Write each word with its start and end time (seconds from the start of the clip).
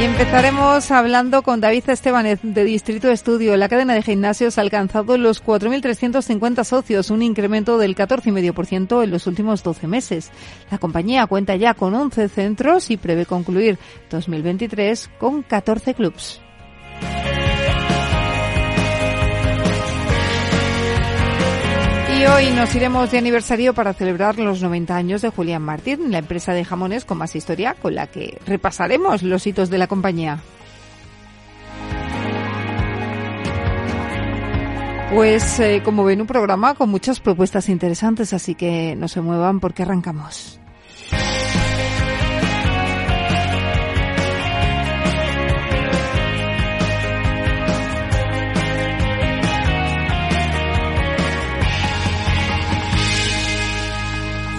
Y 0.00 0.02
empezaremos 0.02 0.90
hablando 0.92 1.42
con 1.42 1.60
David 1.60 1.90
Estebanez 1.90 2.40
de 2.42 2.64
Distrito 2.64 3.10
Estudio. 3.10 3.54
La 3.58 3.68
cadena 3.68 3.92
de 3.92 4.00
gimnasios 4.00 4.56
ha 4.56 4.62
alcanzado 4.62 5.18
los 5.18 5.44
4.350 5.44 6.64
socios, 6.64 7.10
un 7.10 7.20
incremento 7.20 7.76
del 7.76 7.94
14,5% 7.94 9.04
en 9.04 9.10
los 9.10 9.26
últimos 9.26 9.62
12 9.62 9.86
meses. 9.88 10.30
La 10.70 10.78
compañía 10.78 11.26
cuenta 11.26 11.54
ya 11.56 11.74
con 11.74 11.94
11 11.94 12.30
centros 12.30 12.90
y 12.90 12.96
prevé 12.96 13.26
concluir 13.26 13.78
2023 14.08 15.10
con 15.18 15.42
14 15.42 15.92
clubs. 15.92 16.40
Hoy 22.26 22.50
nos 22.50 22.74
iremos 22.74 23.10
de 23.10 23.16
aniversario 23.16 23.72
para 23.72 23.94
celebrar 23.94 24.38
los 24.38 24.60
90 24.60 24.94
años 24.94 25.22
de 25.22 25.30
Julián 25.30 25.62
Martín, 25.62 26.10
la 26.10 26.18
empresa 26.18 26.52
de 26.52 26.66
jamones 26.66 27.06
con 27.06 27.16
más 27.16 27.34
historia 27.34 27.74
con 27.74 27.94
la 27.94 28.08
que 28.08 28.38
repasaremos 28.46 29.22
los 29.22 29.46
hitos 29.46 29.70
de 29.70 29.78
la 29.78 29.86
compañía. 29.86 30.38
Pues 35.14 35.60
eh, 35.60 35.80
como 35.82 36.04
ven 36.04 36.20
un 36.20 36.26
programa 36.26 36.74
con 36.74 36.90
muchas 36.90 37.20
propuestas 37.20 37.70
interesantes, 37.70 38.34
así 38.34 38.54
que 38.54 38.94
no 38.96 39.08
se 39.08 39.22
muevan 39.22 39.58
porque 39.58 39.82
arrancamos. 39.82 40.59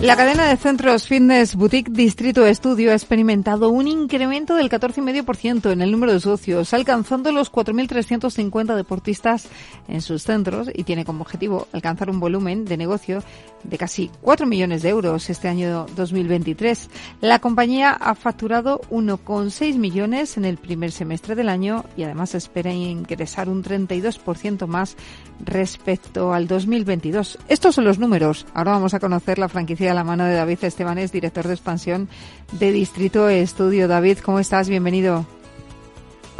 La 0.00 0.14
cadena 0.14 0.46
de 0.48 0.56
centros 0.56 1.08
Fitness 1.08 1.56
Boutique 1.56 1.90
Distrito 1.90 2.46
Estudio 2.46 2.92
ha 2.92 2.94
experimentado 2.94 3.70
un 3.70 3.88
incremento 3.88 4.54
del 4.54 4.70
14,5% 4.70 5.72
en 5.72 5.82
el 5.82 5.90
número 5.90 6.12
de 6.12 6.20
socios, 6.20 6.72
alcanzando 6.72 7.32
los 7.32 7.50
4.350 7.50 8.76
deportistas 8.76 9.48
en 9.88 10.00
sus 10.00 10.22
centros 10.22 10.70
y 10.72 10.84
tiene 10.84 11.04
como 11.04 11.22
objetivo 11.22 11.66
alcanzar 11.72 12.10
un 12.10 12.20
volumen 12.20 12.64
de 12.64 12.76
negocio 12.76 13.24
de 13.64 13.76
casi 13.76 14.08
4 14.22 14.46
millones 14.46 14.82
de 14.82 14.90
euros 14.90 15.30
este 15.30 15.48
año 15.48 15.86
2023. 15.96 16.90
La 17.20 17.40
compañía 17.40 17.90
ha 17.90 18.14
facturado 18.14 18.80
1,6 18.90 19.78
millones 19.78 20.36
en 20.36 20.44
el 20.44 20.58
primer 20.58 20.92
semestre 20.92 21.34
del 21.34 21.48
año 21.48 21.84
y 21.96 22.04
además 22.04 22.36
espera 22.36 22.72
ingresar 22.72 23.48
un 23.48 23.64
32% 23.64 24.68
más 24.68 24.96
respecto 25.44 26.32
al 26.32 26.46
2022. 26.46 27.38
Estos 27.48 27.74
son 27.74 27.84
los 27.84 27.98
números. 27.98 28.46
Ahora 28.54 28.72
vamos 28.72 28.94
a 28.94 29.00
conocer 29.00 29.40
la 29.40 29.48
franquicia 29.48 29.87
a 29.88 29.94
la 29.94 30.04
mano 30.04 30.24
de 30.24 30.34
David 30.34 30.58
Estebanes, 30.62 31.12
director 31.12 31.46
de 31.46 31.54
expansión 31.54 32.08
de 32.52 32.72
Distrito 32.72 33.28
Estudio. 33.28 33.88
David, 33.88 34.18
¿cómo 34.18 34.38
estás? 34.38 34.68
Bienvenido. 34.68 35.26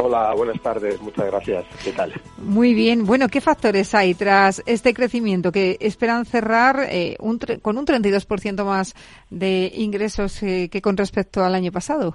Hola, 0.01 0.33
buenas 0.37 0.61
tardes, 0.63 1.01
muchas 1.03 1.27
gracias. 1.27 1.65
¿Qué 1.83 1.91
tal? 1.91 2.13
Muy 2.39 2.73
bien. 2.73 3.05
Bueno, 3.05 3.27
¿qué 3.29 3.41
factores 3.41 3.97
hay 3.97 4.15
tras 4.15 4.63
este 4.65 4.95
crecimiento 4.95 5.51
que 5.51 5.77
esperan 5.81 6.25
cerrar 6.25 6.87
eh, 6.89 7.17
un 7.19 7.41
con 7.61 7.79
un 7.79 7.85
32% 7.85 8.65
más 8.65 8.95
de 9.29 9.73
ingresos 9.75 10.41
eh, 10.45 10.69
que 10.71 10.81
con 10.81 10.97
respecto 10.97 11.43
al 11.43 11.57
año 11.57 11.73
pasado? 11.73 12.15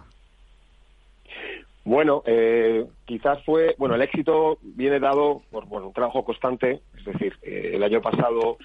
Bueno, 1.84 2.24
eh, 2.26 2.86
quizás 3.04 3.44
fue, 3.44 3.76
bueno, 3.78 3.96
el 3.96 4.02
éxito 4.02 4.60
viene 4.62 5.02
dado 5.02 5.42
por 5.52 5.66
bueno, 5.66 5.88
un 5.88 5.94
trabajo 5.94 6.24
constante, 6.24 6.80
es 6.98 7.04
decir, 7.04 7.38
el 7.42 7.84
año 7.84 8.02
pasado 8.02 8.58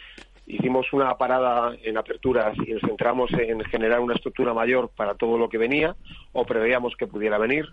hicimos 0.48 0.92
una 0.92 1.16
parada 1.16 1.76
en 1.82 1.98
aperturas 1.98 2.56
y 2.66 2.72
nos 2.72 2.80
centramos 2.80 3.30
en 3.34 3.62
generar 3.64 4.00
una 4.00 4.14
estructura 4.14 4.54
mayor 4.54 4.88
para 4.88 5.14
todo 5.14 5.36
lo 5.36 5.48
que 5.48 5.58
venía 5.58 5.94
o 6.32 6.44
preveíamos 6.44 6.96
que 6.96 7.06
pudiera 7.06 7.38
venir 7.38 7.66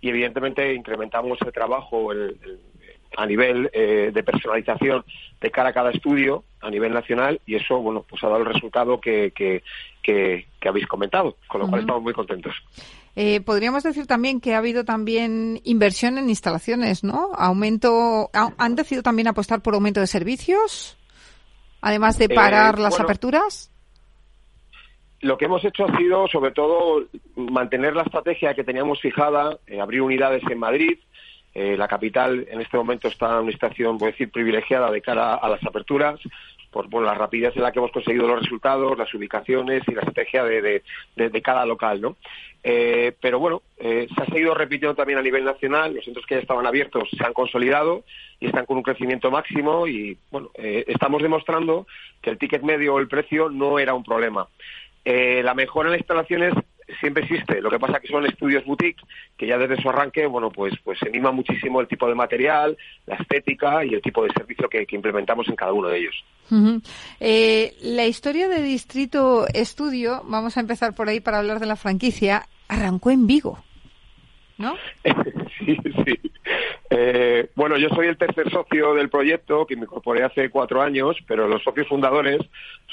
y 0.00 0.08
evidentemente 0.08 0.72
incrementamos 0.74 1.38
el 1.44 1.52
trabajo 1.52 2.10
a 3.16 3.26
nivel 3.26 3.68
eh, 3.72 4.12
de 4.14 4.22
personalización 4.22 5.04
de 5.40 5.50
cara 5.50 5.70
a 5.70 5.72
cada 5.72 5.90
estudio 5.90 6.44
a 6.60 6.70
nivel 6.70 6.92
nacional 6.92 7.40
y 7.46 7.56
eso 7.56 7.80
bueno 7.80 8.06
pues 8.08 8.22
ha 8.22 8.28
dado 8.28 8.40
el 8.40 8.46
resultado 8.46 9.00
que, 9.00 9.32
que, 9.32 9.64
que, 10.00 10.46
habéis 10.68 10.86
comentado 10.86 11.36
con 11.48 11.62
lo 11.62 11.68
cual 11.68 11.80
estamos 11.80 12.02
muy 12.02 12.12
contentos. 12.12 12.54
Eh, 13.16 13.40
podríamos 13.40 13.82
decir 13.82 14.06
también 14.06 14.40
que 14.40 14.54
ha 14.54 14.58
habido 14.58 14.84
también 14.84 15.60
inversión 15.64 16.16
en 16.16 16.28
instalaciones 16.28 17.02
no 17.02 17.30
aumento 17.34 18.30
han 18.32 18.76
decidido 18.76 19.02
también 19.02 19.26
apostar 19.26 19.62
por 19.62 19.74
aumento 19.74 19.98
de 19.98 20.06
servicios 20.06 20.96
además 21.80 22.18
de 22.18 22.28
parar 22.28 22.78
eh, 22.78 22.82
las 22.82 23.00
aperturas 23.00 23.70
lo 25.20 25.36
que 25.36 25.44
hemos 25.44 25.64
hecho 25.64 25.84
ha 25.84 25.96
sido, 25.96 26.26
sobre 26.28 26.52
todo, 26.52 27.04
mantener 27.36 27.94
la 27.94 28.02
estrategia 28.02 28.54
que 28.54 28.64
teníamos 28.64 29.00
fijada, 29.00 29.58
eh, 29.66 29.80
abrir 29.80 30.00
unidades 30.00 30.42
en 30.50 30.58
Madrid. 30.58 30.98
Eh, 31.52 31.76
la 31.76 31.88
capital 31.88 32.46
en 32.50 32.60
este 32.60 32.76
momento 32.76 33.08
está 33.08 33.32
en 33.32 33.44
una 33.44 33.52
situación, 33.52 33.98
voy 33.98 34.08
a 34.08 34.12
decir, 34.12 34.30
privilegiada 34.30 34.90
de 34.90 35.02
cara 35.02 35.34
a 35.34 35.48
las 35.48 35.62
aperturas, 35.64 36.20
por, 36.70 37.02
la 37.02 37.14
rapidez 37.14 37.56
en 37.56 37.62
la 37.62 37.72
que 37.72 37.78
hemos 37.78 37.92
conseguido 37.92 38.26
los 38.26 38.40
resultados, 38.40 38.96
las 38.96 39.12
ubicaciones 39.14 39.82
y 39.88 39.92
la 39.92 40.00
estrategia 40.00 40.44
de, 40.44 40.82
cada 41.42 41.66
local, 41.66 42.00
¿no? 42.00 42.16
Eh, 42.62 43.12
pero 43.20 43.38
bueno, 43.38 43.62
se 43.78 44.08
ha 44.16 44.26
seguido 44.26 44.54
repitiendo 44.54 44.94
también 44.94 45.18
a 45.18 45.22
nivel 45.22 45.44
nacional, 45.44 45.94
los 45.94 46.04
centros 46.04 46.26
que 46.26 46.34
ya 46.34 46.42
estaban 46.42 46.66
abiertos 46.66 47.08
se 47.16 47.24
han 47.24 47.32
consolidado 47.32 48.04
y 48.38 48.46
están 48.46 48.66
con 48.66 48.76
un 48.76 48.82
crecimiento 48.82 49.30
máximo 49.30 49.86
y 49.86 50.18
bueno, 50.30 50.50
estamos 50.54 51.22
demostrando 51.22 51.86
que 52.20 52.30
el 52.30 52.38
ticket 52.38 52.62
medio 52.62 52.94
o 52.94 52.98
el 52.98 53.08
precio 53.08 53.48
no 53.48 53.78
era 53.78 53.94
un 53.94 54.04
problema. 54.04 54.46
Eh, 55.04 55.42
la 55.42 55.54
mejora 55.54 55.88
en 55.88 55.92
las 55.92 56.00
instalaciones 56.00 56.54
siempre 56.98 57.24
existe. 57.24 57.60
Lo 57.60 57.70
que 57.70 57.78
pasa 57.78 58.00
que 58.00 58.08
son 58.08 58.26
estudios 58.26 58.64
boutique 58.64 59.02
que 59.36 59.46
ya 59.46 59.58
desde 59.58 59.80
su 59.80 59.88
arranque, 59.88 60.26
bueno, 60.26 60.50
pues, 60.50 60.74
pues 60.82 60.98
se 60.98 61.08
anima 61.08 61.30
muchísimo 61.30 61.80
el 61.80 61.88
tipo 61.88 62.08
de 62.08 62.14
material, 62.14 62.76
la 63.06 63.16
estética 63.16 63.84
y 63.84 63.94
el 63.94 64.02
tipo 64.02 64.24
de 64.24 64.32
servicio 64.32 64.68
que, 64.68 64.86
implementamos 64.90 65.48
en 65.48 65.56
cada 65.56 65.72
uno 65.72 65.88
de 65.88 65.98
ellos. 65.98 66.24
Eh, 67.20 67.74
la 67.82 68.06
historia 68.06 68.48
de 68.48 68.60
Distrito 68.62 69.46
Estudio, 69.54 70.22
vamos 70.24 70.56
a 70.56 70.60
empezar 70.60 70.94
por 70.94 71.08
ahí 71.08 71.20
para 71.20 71.38
hablar 71.38 71.60
de 71.60 71.66
la 71.66 71.76
franquicia, 71.76 72.46
arrancó 72.68 73.10
en 73.10 73.26
Vigo. 73.26 73.58
¿No? 74.58 74.74
sí, 75.58 75.76
sí. 76.04 76.29
Eh, 76.92 77.48
bueno, 77.54 77.76
yo 77.76 77.88
soy 77.90 78.08
el 78.08 78.18
tercer 78.18 78.50
socio 78.50 78.94
del 78.94 79.08
proyecto, 79.08 79.64
que 79.64 79.76
me 79.76 79.82
incorporé 79.82 80.24
hace 80.24 80.50
cuatro 80.50 80.82
años, 80.82 81.16
pero 81.28 81.46
los 81.46 81.62
socios 81.62 81.86
fundadores 81.86 82.40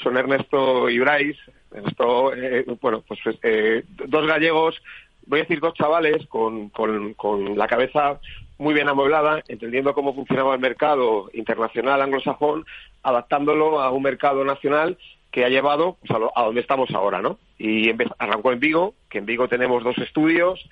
son 0.02 0.16
Ernesto 0.16 0.88
y 0.88 1.00
Bryce, 1.00 1.40
esto, 1.74 2.32
eh, 2.32 2.64
bueno, 2.80 3.02
pues 3.06 3.18
eh, 3.42 3.82
dos 4.06 4.26
gallegos, 4.26 4.80
voy 5.26 5.40
a 5.40 5.42
decir 5.42 5.58
dos 5.58 5.74
chavales 5.74 6.26
con, 6.28 6.68
con, 6.70 7.12
con 7.14 7.58
la 7.58 7.66
cabeza 7.66 8.20
muy 8.56 8.72
bien 8.72 8.88
amueblada, 8.88 9.42
entendiendo 9.48 9.94
cómo 9.94 10.14
funcionaba 10.14 10.54
el 10.54 10.60
mercado 10.60 11.28
internacional 11.34 12.00
anglosajón, 12.00 12.64
adaptándolo 13.02 13.80
a 13.80 13.90
un 13.90 14.02
mercado 14.04 14.44
nacional 14.44 14.96
que 15.32 15.44
ha 15.44 15.48
llevado 15.48 15.96
pues, 16.00 16.10
a, 16.12 16.40
a, 16.40 16.44
donde 16.44 16.60
estamos 16.60 16.90
ahora, 16.92 17.20
¿no? 17.20 17.38
Y 17.58 17.90
arrancó 18.18 18.52
en 18.52 18.60
Vigo, 18.60 18.94
que 19.10 19.18
en 19.18 19.26
Vigo 19.26 19.48
tenemos 19.48 19.82
dos 19.82 19.98
estudios, 19.98 20.64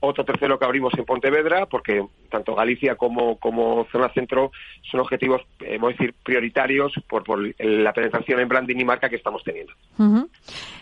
otro 0.00 0.24
tercero 0.24 0.58
que 0.58 0.64
abrimos 0.64 0.92
en 0.96 1.04
Pontevedra, 1.04 1.66
porque 1.66 2.04
tanto 2.30 2.54
Galicia 2.54 2.94
como, 2.96 3.36
como 3.38 3.86
zona 3.90 4.08
centro 4.12 4.52
son 4.90 5.00
objetivos, 5.00 5.42
eh, 5.60 5.78
a 5.82 5.88
decir, 5.88 6.14
prioritarios 6.22 6.92
por, 7.08 7.24
por, 7.24 7.38
la 7.58 7.92
penetración 7.92 8.40
en 8.40 8.48
branding 8.48 8.76
y 8.76 8.84
marca 8.84 9.08
que 9.08 9.16
estamos 9.16 9.42
teniendo. 9.42 9.72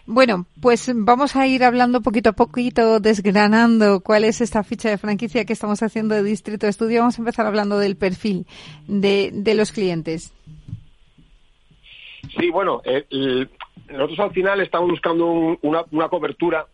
Bueno, 0.06 0.46
pues 0.60 0.92
vamos 0.94 1.36
a 1.36 1.46
ir 1.46 1.64
hablando 1.64 2.02
poquito 2.02 2.30
a 2.30 2.32
poquito, 2.32 3.00
desgranando 3.00 4.00
cuál 4.00 4.24
es 4.24 4.40
esta 4.40 4.62
ficha 4.62 4.90
de 4.90 4.98
franquicia 4.98 5.44
que 5.44 5.52
estamos 5.52 5.82
haciendo 5.82 6.14
de 6.14 6.22
Distrito 6.22 6.66
de 6.66 6.70
Estudio. 6.70 7.00
Vamos 7.00 7.18
a 7.18 7.22
empezar 7.22 7.46
hablando 7.46 7.78
del 7.78 7.96
perfil 7.96 8.46
de, 8.86 9.30
de 9.32 9.54
los 9.54 9.72
clientes. 9.72 10.32
Sí, 12.38 12.50
bueno, 12.50 12.82
el, 12.84 13.48
nosotros 13.88 14.18
al 14.20 14.32
final 14.32 14.60
estamos 14.60 14.90
buscando 14.90 15.58
una, 15.62 15.84
una 15.90 16.08
cobertura 16.08 16.66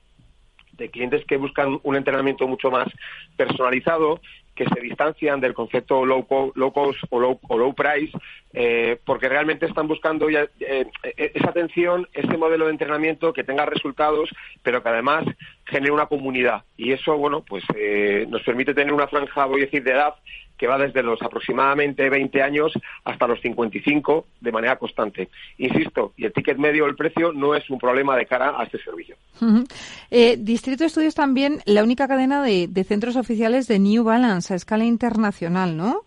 de 0.73 0.91
clientes 0.91 1.25
que 1.27 1.37
buscan 1.37 1.79
un 1.83 1.97
entrenamiento 1.97 2.47
mucho 2.47 2.71
más 2.71 2.89
personalizado, 3.37 4.21
que 4.55 4.67
se 4.67 4.81
distancian 4.81 5.41
del 5.41 5.55
concepto 5.55 6.05
low, 6.05 6.27
low 6.55 6.73
cost 6.73 7.03
o 7.11 7.19
low, 7.19 7.41
o 7.49 7.57
low 7.57 7.75
price, 7.75 8.13
eh, 8.53 8.99
porque 9.05 9.29
realmente 9.29 9.67
están 9.67 9.89
buscando 9.89 10.29
ya, 10.29 10.47
eh, 10.61 10.87
esa 11.17 11.51
atención, 11.51 12.07
ese 12.13 12.37
modelo 12.37 12.67
de 12.67 12.73
entrenamiento 12.73 13.33
que 13.33 13.45
tenga 13.45 13.65
resultados, 13.65 14.29
pero 14.63 14.83
que 14.83 14.89
además 14.91 15.25
genere 15.65 15.93
una 15.93 16.07
comunidad. 16.07 16.65
Y 16.77 16.93
eso, 16.93 17.17
bueno, 17.17 17.43
pues 17.43 17.65
eh, 17.75 18.27
nos 18.29 18.43
permite 18.43 18.75
tener 18.75 18.93
una 18.93 19.09
franja, 19.09 19.47
voy 19.47 19.63
a 19.63 19.65
decir, 19.65 19.83
de 19.83 19.93
edad 19.93 20.15
que 20.63 20.69
va 20.69 20.79
desde 20.79 21.03
los 21.03 21.21
aproximadamente 21.21 22.09
20 22.09 22.41
años 22.41 22.73
hasta 23.03 23.27
los 23.27 23.41
55 23.41 24.27
de 24.41 24.53
manera 24.53 24.79
constante. 24.79 25.29
Insisto, 25.59 26.13
y 26.17 26.25
el 26.25 26.33
ticket 26.33 26.57
medio, 26.57 26.87
el 26.87 26.95
precio, 26.95 27.33
no 27.33 27.57
es 27.57 27.69
un 27.69 27.81
problema 27.81 28.17
de 28.17 28.27
cara 28.27 28.55
a 28.57 28.63
este 28.63 28.79
servicio. 28.79 29.17
eh, 30.13 30.37
Distrito 30.39 30.85
Estudios 30.85 31.17
también 31.17 31.63
la 31.65 31.83
única 31.83 32.07
cadena 32.07 32.45
de, 32.45 32.69
de, 32.69 32.85
centros 32.85 33.17
oficiales 33.17 33.67
de 33.67 33.81
New 33.81 34.05
Balance 34.05 34.53
a 34.53 34.57
escala 34.57 34.85
internacional, 34.85 35.77
¿no? 35.77 36.03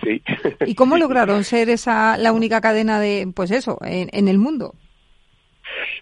Sí. 0.00 0.22
¿Y 0.64 0.76
cómo 0.76 0.96
lograron 0.96 1.42
ser 1.42 1.68
esa 1.68 2.16
la 2.18 2.32
única 2.32 2.60
cadena 2.60 3.00
de, 3.00 3.28
pues 3.34 3.50
eso, 3.50 3.80
en, 3.82 4.10
en 4.12 4.28
el 4.28 4.38
mundo? 4.38 4.76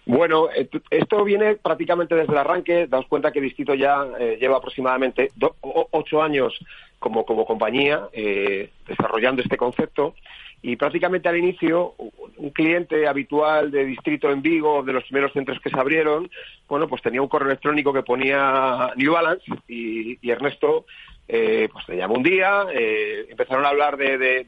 Bueno, 0.05 0.49
esto 0.91 1.23
viene 1.23 1.55
prácticamente 1.55 2.15
desde 2.15 2.31
el 2.31 2.37
arranque. 2.37 2.87
Daos 2.87 3.07
cuenta 3.07 3.31
que 3.31 3.41
Distrito 3.41 3.73
ya 3.73 4.05
eh, 4.19 4.37
lleva 4.39 4.57
aproximadamente 4.57 5.31
do, 5.35 5.55
ocho 5.61 6.21
años 6.21 6.57
como, 6.99 7.25
como 7.25 7.45
compañía 7.45 8.07
eh, 8.13 8.69
desarrollando 8.87 9.41
este 9.41 9.57
concepto 9.57 10.15
y 10.61 10.75
prácticamente 10.75 11.29
al 11.29 11.37
inicio 11.37 11.93
un 12.37 12.49
cliente 12.49 13.07
habitual 13.07 13.69
de 13.69 13.85
distrito 13.85 14.31
en 14.31 14.41
Vigo, 14.41 14.81
de 14.81 14.93
los 14.93 15.03
primeros 15.03 15.31
centros 15.31 15.59
que 15.59 15.69
se 15.69 15.79
abrieron, 15.79 16.29
bueno, 16.67 16.87
pues 16.87 17.03
tenía 17.03 17.21
un 17.21 17.27
correo 17.27 17.49
electrónico 17.49 17.93
que 17.93 18.01
ponía 18.01 18.91
New 18.95 19.13
Balance 19.13 19.45
y, 19.67 20.17
y 20.21 20.31
Ernesto 20.31 20.85
eh, 21.27 21.67
pues 21.71 21.85
te 21.85 21.97
llamó 21.97 22.15
un 22.15 22.23
día, 22.23 22.65
eh, 22.71 23.25
empezaron 23.29 23.65
a 23.65 23.69
hablar 23.69 23.97
de, 23.97 24.17
de, 24.17 24.43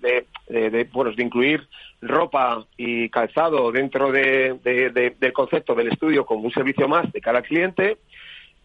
de, 0.48 0.70
de, 0.70 0.84
bueno, 0.86 1.12
de 1.12 1.24
incluir 1.24 1.68
ropa 2.02 2.66
y 2.78 3.10
calzado 3.10 3.72
dentro 3.72 4.12
de, 4.12 4.60
del 5.20 5.34
concepto 5.34 5.74
del 5.74 5.88
estudio 5.88 6.26
como 6.26 6.44
un 6.44 6.52
servicio 6.52 6.88
más 6.88 7.12
de 7.12 7.22
cara 7.22 7.40
al 7.40 7.46
cliente. 7.46 7.98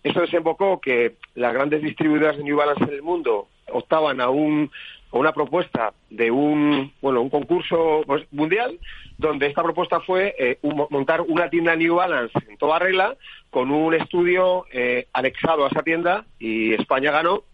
Eso 0.02 0.20
desembocó 0.20 0.80
que 0.80 1.14
las 1.34 1.54
grandes 1.54 1.82
distribuidoras 1.82 2.36
de 2.36 2.44
New 2.44 2.56
Balance 2.56 2.84
en 2.84 2.90
el 2.90 3.02
mundo 3.02 3.48
optaban 3.70 4.20
a 4.20 4.28
un 4.28 4.70
a 5.12 5.18
una 5.18 5.32
propuesta 5.32 5.92
de 6.10 6.30
un 6.30 6.92
bueno 7.00 7.20
un 7.20 7.30
concurso 7.30 8.02
pues, 8.06 8.24
mundial 8.32 8.78
donde 9.18 9.46
esta 9.46 9.62
propuesta 9.62 10.00
fue 10.00 10.34
eh, 10.38 10.58
montar 10.90 11.20
una 11.20 11.50
tienda 11.50 11.76
New 11.76 11.96
Balance 11.96 12.36
en 12.48 12.56
toda 12.56 12.78
regla 12.78 13.16
con 13.50 13.70
un 13.70 13.94
estudio 13.94 14.64
eh, 14.72 15.06
anexado 15.12 15.64
a 15.64 15.68
esa 15.68 15.82
tienda 15.82 16.24
y 16.38 16.72
España 16.72 17.12
ganó 17.12 17.44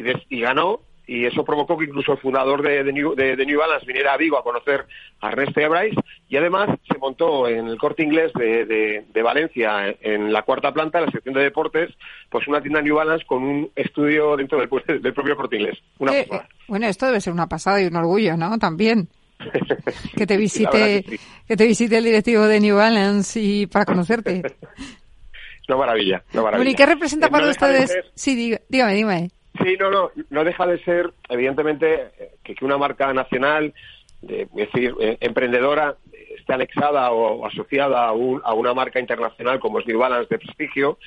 y, 0.00 0.02
de, 0.02 0.22
y 0.30 0.40
ganó 0.40 0.80
y 1.06 1.26
eso 1.26 1.44
provocó 1.44 1.76
que 1.76 1.86
incluso 1.86 2.12
el 2.12 2.18
fundador 2.18 2.62
de, 2.62 2.84
de, 2.84 2.92
New, 2.92 3.16
de, 3.16 3.34
de, 3.34 3.44
New, 3.44 3.58
Balance 3.58 3.84
viniera 3.84 4.14
a 4.14 4.16
Vigo 4.16 4.38
a 4.38 4.44
conocer 4.44 4.86
a 5.20 5.28
a 5.28 5.34
Bryce 5.34 6.00
y 6.28 6.36
además 6.36 6.70
se 6.88 6.98
montó 6.98 7.48
en 7.48 7.66
el 7.66 7.78
corte 7.78 8.04
inglés 8.04 8.32
de, 8.32 9.22
Valencia, 9.22 9.92
en 10.00 10.32
la 10.32 10.42
cuarta 10.42 10.72
planta, 10.72 10.98
en 11.00 11.06
la 11.06 11.10
sección 11.10 11.34
de 11.34 11.42
deportes, 11.42 11.90
pues 12.30 12.46
una 12.46 12.60
tienda 12.60 12.80
New 12.80 12.94
Balance 12.94 13.26
con 13.26 13.42
un 13.42 13.70
estudio 13.74 14.36
dentro 14.36 14.60
del, 14.60 15.02
del 15.02 15.12
propio 15.12 15.36
corte 15.36 15.56
inglés. 15.56 15.78
Una 15.98 16.16
eh, 16.16 16.28
bueno, 16.68 16.86
esto 16.86 17.06
debe 17.06 17.20
ser 17.20 17.32
una 17.32 17.48
pasada 17.48 17.82
y 17.82 17.86
un 17.86 17.96
orgullo, 17.96 18.36
¿no? 18.36 18.56
También. 18.58 19.08
que 20.16 20.26
te 20.26 20.36
visite 20.36 21.02
que, 21.02 21.16
sí. 21.16 21.20
que, 21.48 21.56
te 21.56 21.66
visite 21.66 21.98
el 21.98 22.04
directivo 22.04 22.46
de 22.46 22.60
New 22.60 22.76
Balance 22.76 23.40
y 23.40 23.66
para 23.66 23.84
conocerte. 23.84 24.42
una 25.68 25.76
maravilla, 25.76 26.22
una 26.34 26.42
maravilla. 26.44 26.70
¿y 26.70 26.74
qué 26.76 26.86
representa 26.86 27.28
para 27.28 27.46
no 27.46 27.50
ustedes? 27.50 27.90
Ser... 27.90 28.04
Sí, 28.14 28.36
dígame, 28.68 28.94
dígame. 28.94 29.30
Sí, 29.62 29.76
no, 29.78 29.90
no, 29.90 30.10
no 30.30 30.44
deja 30.44 30.66
de 30.66 30.82
ser, 30.84 31.12
evidentemente, 31.28 32.10
que, 32.42 32.54
que 32.54 32.64
una 32.64 32.78
marca 32.78 33.12
nacional, 33.12 33.74
de, 34.22 34.42
es 34.42 34.72
decir, 34.72 34.94
eh, 35.00 35.18
emprendedora, 35.20 35.96
esté 36.36 36.54
anexada 36.54 37.10
o, 37.10 37.46
asociada 37.46 38.06
a, 38.06 38.12
un, 38.12 38.40
a, 38.44 38.54
una 38.54 38.74
marca 38.74 39.00
internacional 39.00 39.60
como 39.60 39.78
es 39.78 39.86
New 39.86 39.98
Balance 39.98 40.28
de 40.30 40.38
prestigio, 40.38 40.98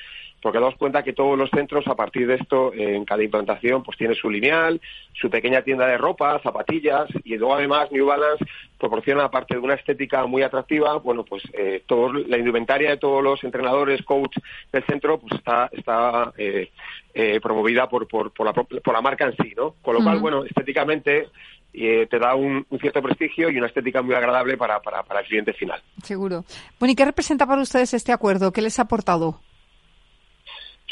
porque 0.44 0.60
damos 0.60 0.76
cuenta 0.76 1.04
que 1.04 1.14
todos 1.14 1.38
los 1.38 1.50
centros, 1.50 1.88
a 1.88 1.96
partir 1.96 2.28
de 2.28 2.36
esto, 2.36 2.74
eh, 2.74 2.96
en 2.98 3.06
cada 3.06 3.24
implantación, 3.24 3.82
pues 3.82 3.98
tiene 3.98 4.14
su 4.14 4.30
lineal, 4.30 4.82
su 5.14 5.30
pequeña 5.30 5.62
tienda 5.62 5.88
de 5.88 5.98
ropa, 5.98 6.38
zapatillas, 6.44 7.08
y 7.24 7.38
luego 7.38 7.56
además 7.56 7.90
New 7.94 8.06
Balance 8.06 8.46
proporciona, 8.78 9.24
aparte 9.24 9.56
de 9.56 9.62
una 9.62 9.76
estética 9.76 10.26
muy 10.26 10.44
atractiva, 10.44 10.98
bueno, 10.98 11.24
pues 11.24 11.44
eh, 11.54 11.84
todo, 11.88 12.12
la 12.12 12.38
indumentaria 12.38 12.90
de 12.90 12.98
todos 12.98 13.24
los 13.24 13.42
entrenadores, 13.46 14.04
coach 14.04 14.36
del 14.74 14.84
centro, 14.84 15.18
pues 15.18 15.34
está, 15.36 15.70
está 15.72 16.34
eh, 16.38 16.70
eh, 17.14 17.40
promovida 17.42 17.88
por, 17.88 18.06
por, 18.10 18.34
por, 18.34 18.46
la, 18.46 18.52
por 18.52 18.94
la 18.94 19.02
marca 19.02 19.26
en 19.26 19.38
sí, 19.38 19.54
¿no? 19.56 19.76
Con 19.82 19.94
lo 19.94 20.00
uh 20.00 20.04
-huh. 20.04 20.06
cual, 20.06 20.20
bueno, 20.20 20.44
estéticamente 20.44 21.30
eh, 21.74 22.06
te 22.12 22.20
da 22.20 22.36
un, 22.36 22.66
un, 22.70 22.80
cierto 22.80 23.02
prestigio 23.02 23.50
y 23.50 23.58
una 23.58 23.68
estética 23.68 24.02
muy 24.02 24.14
agradable 24.14 24.58
para, 24.58 24.82
para, 24.82 25.04
para 25.04 25.22
el 25.22 25.26
cliente 25.26 25.54
final. 25.54 25.82
Seguro. 26.04 26.44
Bueno, 26.80 26.92
¿y 26.92 26.96
qué 26.96 27.06
representa 27.06 27.48
para 27.48 27.62
ustedes 27.62 27.94
este 27.94 28.12
acuerdo? 28.12 28.52
¿Qué 28.52 28.62
les 28.62 28.78
ha 28.80 28.84
aportado? 28.84 29.40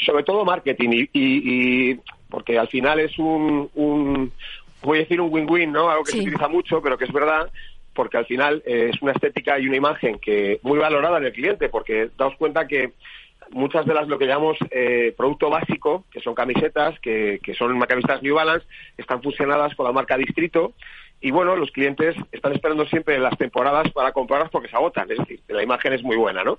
Sobre 0.04 0.24
todo 0.24 0.44
marketing 0.44 0.90
y, 0.90 1.00
y, 1.12 1.90
y, 1.92 2.00
porque 2.28 2.58
al 2.58 2.68
final 2.68 3.00
es 3.00 3.18
un, 3.18 3.70
un 3.74 4.32
voy 4.82 4.98
a 4.98 5.00
decir 5.02 5.20
un 5.20 5.32
win-win, 5.32 5.72
¿no? 5.72 5.90
Algo 5.90 6.04
que 6.04 6.12
sí. 6.12 6.18
se 6.18 6.22
utiliza 6.24 6.48
mucho, 6.48 6.82
pero 6.82 6.98
que 6.98 7.04
es 7.04 7.12
verdad 7.12 7.50
porque 7.94 8.16
al 8.16 8.26
final 8.26 8.62
eh, 8.66 8.90
es 8.92 9.02
una 9.02 9.12
estética 9.12 9.58
y 9.58 9.66
una 9.66 9.76
imagen 9.76 10.18
que 10.18 10.60
muy 10.62 10.78
valorada 10.78 11.18
en 11.18 11.24
el 11.24 11.32
cliente, 11.32 11.68
porque 11.68 12.10
daos 12.16 12.34
cuenta 12.36 12.66
que 12.66 12.92
muchas 13.50 13.84
de 13.86 13.94
las 13.94 14.08
lo 14.08 14.18
que 14.18 14.26
llamamos 14.26 14.56
eh, 14.70 15.14
producto 15.16 15.50
básico, 15.50 16.04
que 16.10 16.20
son 16.20 16.34
camisetas, 16.34 16.98
que, 17.00 17.38
que 17.42 17.54
son 17.54 17.78
camisetas 17.80 18.22
New 18.22 18.34
Balance, 18.34 18.66
están 18.96 19.22
fusionadas 19.22 19.74
con 19.74 19.86
la 19.86 19.92
marca 19.92 20.16
Distrito 20.16 20.72
y 21.20 21.30
bueno, 21.30 21.54
los 21.54 21.70
clientes 21.70 22.16
están 22.32 22.52
esperando 22.52 22.84
siempre 22.86 23.18
las 23.18 23.36
temporadas 23.38 23.90
para 23.92 24.12
comprarlas 24.12 24.50
porque 24.50 24.68
se 24.68 24.76
agotan, 24.76 25.10
es 25.10 25.18
decir, 25.18 25.40
la 25.48 25.62
imagen 25.62 25.92
es 25.92 26.02
muy 26.02 26.16
buena, 26.16 26.42
¿no? 26.42 26.56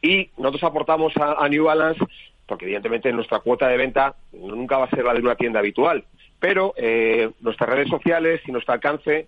Y 0.00 0.30
nosotros 0.36 0.64
aportamos 0.64 1.16
a, 1.16 1.42
a 1.42 1.48
New 1.48 1.64
Balance 1.64 2.04
porque 2.46 2.64
evidentemente 2.64 3.12
nuestra 3.12 3.40
cuota 3.40 3.68
de 3.68 3.76
venta 3.76 4.14
nunca 4.32 4.78
va 4.78 4.84
a 4.84 4.90
ser 4.90 5.04
la 5.04 5.14
de 5.14 5.20
una 5.20 5.34
tienda 5.34 5.60
habitual, 5.60 6.04
pero 6.38 6.74
eh, 6.76 7.30
nuestras 7.40 7.68
redes 7.68 7.88
sociales 7.88 8.40
y 8.46 8.52
nuestro 8.52 8.74
alcance 8.74 9.26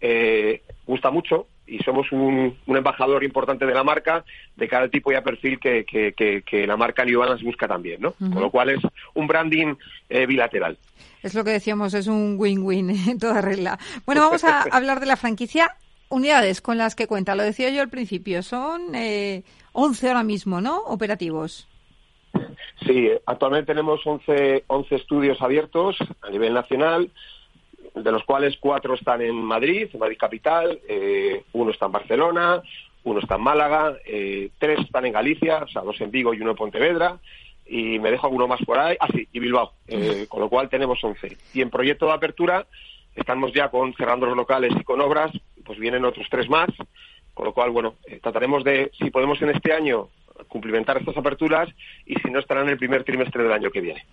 eh, 0.00 0.62
gusta 0.86 1.10
mucho 1.10 1.46
y 1.66 1.78
somos 1.80 2.10
un, 2.12 2.56
un, 2.66 2.76
embajador 2.76 3.24
importante 3.24 3.66
de 3.66 3.74
la 3.74 3.84
marca 3.84 4.24
de 4.56 4.68
cada 4.68 4.88
tipo 4.88 5.12
y 5.12 5.16
a 5.16 5.22
perfil 5.22 5.58
que, 5.60 5.84
que, 5.84 6.12
que, 6.14 6.42
que 6.42 6.66
la 6.66 6.76
marca 6.76 7.04
New 7.04 7.20
Balance 7.20 7.44
busca 7.44 7.68
también, 7.68 8.00
¿no? 8.00 8.14
Uh 8.20 8.26
-huh. 8.26 8.32
Con 8.32 8.42
lo 8.42 8.50
cual 8.50 8.70
es 8.70 8.80
un 9.14 9.26
branding 9.26 9.74
eh, 10.08 10.24
bilateral. 10.26 10.78
Es 11.22 11.34
lo 11.34 11.44
que 11.44 11.50
decíamos, 11.50 11.94
es 11.94 12.06
un 12.06 12.36
win-win 12.38 12.90
en 13.08 13.18
toda 13.18 13.40
regla. 13.40 13.78
Bueno, 14.06 14.22
vamos 14.22 14.44
a 14.44 14.62
hablar 14.72 15.00
de 15.00 15.06
la 15.06 15.16
franquicia. 15.16 15.76
Unidades 16.10 16.62
con 16.62 16.78
las 16.78 16.94
que 16.94 17.06
cuenta, 17.06 17.34
lo 17.34 17.42
decía 17.42 17.68
yo 17.68 17.82
al 17.82 17.90
principio, 17.90 18.42
son 18.42 18.94
eh, 18.94 19.42
11 19.72 20.08
ahora 20.08 20.22
mismo, 20.22 20.62
¿no? 20.62 20.78
Operativos. 20.78 21.68
Sí, 22.86 23.10
actualmente 23.26 23.72
tenemos 23.72 24.00
11, 24.06 24.64
11 24.66 24.94
estudios 24.94 25.40
abiertos 25.40 25.96
a 26.22 26.30
nivel 26.30 26.54
nacional, 26.54 27.10
de 27.94 28.12
los 28.12 28.24
cuales 28.24 28.56
cuatro 28.58 28.94
están 28.94 29.22
en 29.22 29.34
Madrid, 29.34 29.88
en 29.92 30.00
Madrid 30.00 30.16
capital, 30.18 30.80
eh, 30.88 31.42
uno 31.52 31.70
está 31.70 31.86
en 31.86 31.92
Barcelona, 31.92 32.62
uno 33.04 33.20
está 33.20 33.36
en 33.36 33.42
Málaga, 33.42 33.96
eh, 34.04 34.50
tres 34.58 34.80
están 34.80 35.06
en 35.06 35.12
Galicia, 35.12 35.58
o 35.64 35.68
sea, 35.68 35.82
dos 35.82 36.00
en 36.00 36.10
Vigo 36.10 36.34
y 36.34 36.40
uno 36.40 36.50
en 36.50 36.56
Pontevedra, 36.56 37.18
y 37.66 37.98
me 37.98 38.10
dejo 38.10 38.26
alguno 38.26 38.48
más 38.48 38.60
por 38.62 38.78
ahí, 38.78 38.96
ah 39.00 39.08
sí, 39.12 39.28
y 39.32 39.40
Bilbao, 39.40 39.72
eh, 39.86 40.26
con 40.28 40.40
lo 40.40 40.48
cual 40.48 40.68
tenemos 40.68 41.02
11. 41.02 41.36
Y 41.54 41.60
en 41.60 41.70
proyecto 41.70 42.06
de 42.06 42.12
apertura 42.12 42.66
estamos 43.14 43.52
ya 43.52 43.68
con 43.68 43.94
cerrando 43.94 44.26
los 44.26 44.36
locales 44.36 44.72
y 44.78 44.84
con 44.84 45.00
obras, 45.00 45.30
pues 45.64 45.78
vienen 45.78 46.04
otros 46.04 46.26
tres 46.30 46.48
más, 46.48 46.68
con 47.34 47.46
lo 47.46 47.52
cual, 47.52 47.70
bueno, 47.70 47.94
eh, 48.06 48.20
trataremos 48.22 48.64
de, 48.64 48.90
si 48.98 49.10
podemos 49.10 49.40
en 49.42 49.50
este 49.50 49.72
año 49.72 50.08
cumplimentar 50.46 50.98
estas 50.98 51.16
aperturas 51.16 51.68
y 52.06 52.14
si 52.16 52.30
no 52.30 52.38
estarán 52.38 52.64
en 52.64 52.70
el 52.70 52.78
primer 52.78 53.04
trimestre 53.04 53.42
del 53.42 53.52
año 53.52 53.70
que 53.70 53.80
viene. 53.80 54.04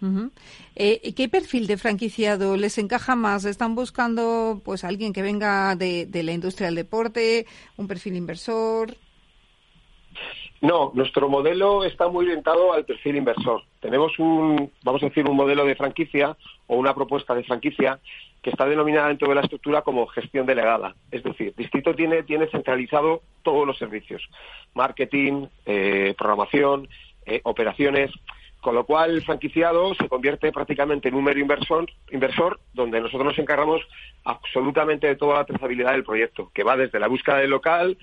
Eh, 0.75 1.13
¿Qué 1.13 1.29
perfil 1.29 1.67
de 1.67 1.77
franquiciado 1.77 2.57
les 2.57 2.77
encaja 2.77 3.15
más? 3.15 3.45
¿Están 3.45 3.75
buscando 3.75 4.61
pues 4.63 4.83
alguien 4.83 5.13
que 5.13 5.21
venga 5.21 5.75
de, 5.75 6.05
de 6.05 6.23
la 6.23 6.33
industria 6.33 6.67
del 6.67 6.75
deporte, 6.75 7.45
un 7.77 7.87
perfil 7.87 8.15
inversor? 8.15 8.95
No, 10.65 10.91
nuestro 10.95 11.29
modelo 11.29 11.83
está 11.83 12.07
muy 12.07 12.25
orientado 12.25 12.73
al 12.73 12.85
perfil 12.85 13.17
inversor. 13.17 13.61
Tenemos 13.81 14.17
un, 14.17 14.71
vamos 14.83 15.03
a 15.03 15.05
decir, 15.05 15.29
un 15.29 15.35
modelo 15.35 15.63
de 15.63 15.75
franquicia 15.75 16.35
o 16.65 16.75
una 16.75 16.95
propuesta 16.95 17.35
de 17.35 17.43
franquicia 17.43 17.99
que 18.41 18.49
está 18.49 18.65
denominada 18.65 19.09
dentro 19.09 19.29
de 19.29 19.35
la 19.35 19.41
estructura 19.41 19.83
como 19.83 20.07
gestión 20.07 20.47
delegada. 20.47 20.95
Es 21.11 21.21
decir, 21.21 21.53
Distrito 21.55 21.93
tiene, 21.93 22.23
tiene 22.23 22.47
centralizado 22.47 23.21
todos 23.43 23.67
los 23.67 23.77
servicios, 23.77 24.27
marketing, 24.73 25.45
eh, 25.67 26.15
programación, 26.17 26.89
eh, 27.27 27.41
operaciones, 27.43 28.09
con 28.59 28.73
lo 28.73 28.85
cual 28.85 29.11
el 29.11 29.23
franquiciado 29.23 29.93
se 29.93 30.09
convierte 30.09 30.51
prácticamente 30.51 31.09
en 31.09 31.13
un 31.13 31.25
mero 31.25 31.39
inversor, 31.39 31.85
inversor, 32.09 32.59
donde 32.73 33.01
nosotros 33.01 33.25
nos 33.25 33.37
encargamos 33.37 33.83
absolutamente 34.23 35.05
de 35.05 35.15
toda 35.15 35.35
la 35.37 35.45
trazabilidad 35.45 35.91
del 35.91 36.03
proyecto, 36.03 36.49
que 36.55 36.63
va 36.63 36.75
desde 36.75 36.99
la 36.99 37.07
búsqueda 37.07 37.37
del 37.37 37.51
local, 37.51 37.99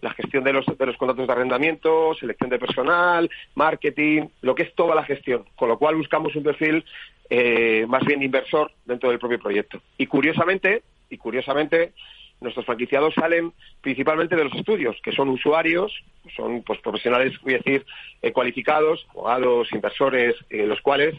la 0.00 0.12
gestión 0.12 0.44
de 0.44 0.52
los, 0.52 0.66
de 0.66 0.86
los 0.86 0.96
contratos 0.96 1.26
de 1.26 1.32
arrendamiento, 1.32 2.14
selección 2.14 2.50
de 2.50 2.58
personal, 2.58 3.30
marketing, 3.54 4.28
lo 4.42 4.54
que 4.54 4.64
es 4.64 4.74
toda 4.74 4.94
la 4.94 5.04
gestión. 5.04 5.44
Con 5.56 5.68
lo 5.68 5.78
cual 5.78 5.96
buscamos 5.96 6.34
un 6.36 6.42
perfil 6.42 6.84
eh, 7.30 7.86
más 7.88 8.04
bien 8.04 8.22
inversor 8.22 8.72
dentro 8.84 9.10
del 9.10 9.18
propio 9.18 9.38
proyecto. 9.38 9.80
Y 9.98 10.06
curiosamente, 10.06 10.82
y 11.08 11.16
curiosamente, 11.16 11.92
nuestros 12.40 12.66
franquiciados 12.66 13.14
salen 13.14 13.52
principalmente 13.80 14.36
de 14.36 14.44
los 14.44 14.54
estudios, 14.54 14.96
que 15.02 15.12
son 15.12 15.30
usuarios, 15.30 15.92
son 16.36 16.62
pues 16.62 16.78
profesionales, 16.80 17.32
voy 17.42 17.54
a 17.54 17.58
decir, 17.58 17.86
eh, 18.20 18.32
cualificados, 18.32 19.06
abogados, 19.10 19.72
inversores, 19.72 20.34
eh, 20.50 20.66
los 20.66 20.80
cuales 20.82 21.14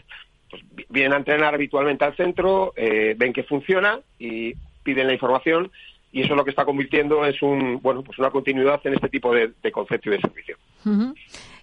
pues, 0.48 0.62
vienen 0.88 1.12
a 1.12 1.16
entrenar 1.16 1.54
habitualmente 1.54 2.04
al 2.04 2.16
centro, 2.16 2.72
ven 2.76 3.32
que 3.32 3.42
funciona 3.42 4.00
y 4.18 4.54
piden 4.82 5.08
la 5.08 5.12
información 5.12 5.70
y 6.10 6.22
eso 6.22 6.32
es 6.32 6.36
lo 6.36 6.44
que 6.44 6.50
está 6.50 6.64
convirtiendo 6.64 7.24
es 7.24 7.40
un 7.42 7.80
bueno 7.82 8.02
pues 8.02 8.18
una 8.18 8.30
continuidad 8.30 8.80
en 8.84 8.94
este 8.94 9.08
tipo 9.08 9.32
de, 9.34 9.52
concepto 9.72 10.08
y 10.08 10.12
de 10.12 10.20
servicio. 10.20 10.56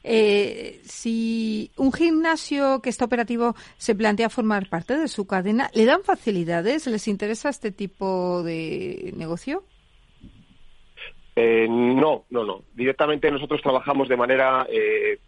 Eh, 0.04 0.80
si 0.84 1.72
un 1.78 1.92
gimnasio 1.92 2.80
que 2.82 2.90
está 2.90 3.06
operativo 3.06 3.56
se 3.78 3.96
plantea 3.96 4.30
formar 4.30 4.70
parte 4.70 4.98
de 4.98 5.08
su 5.08 5.26
cadena, 5.26 5.70
¿le 5.74 5.86
dan 5.86 6.04
facilidades? 6.04 6.86
¿Les 6.86 7.08
interesa 7.08 7.50
este 7.50 7.72
tipo 7.72 8.44
de 8.44 9.14
negocio? 9.18 9.64
Eh, 11.36 11.68
no, 11.68 12.26
no, 12.30 12.46
no. 12.46 12.62
Directamente 12.76 13.32
nosotros 13.32 13.62
trabajamos 13.62 14.08
de 14.08 14.16
manera 14.16 14.68
eh, 14.70 15.20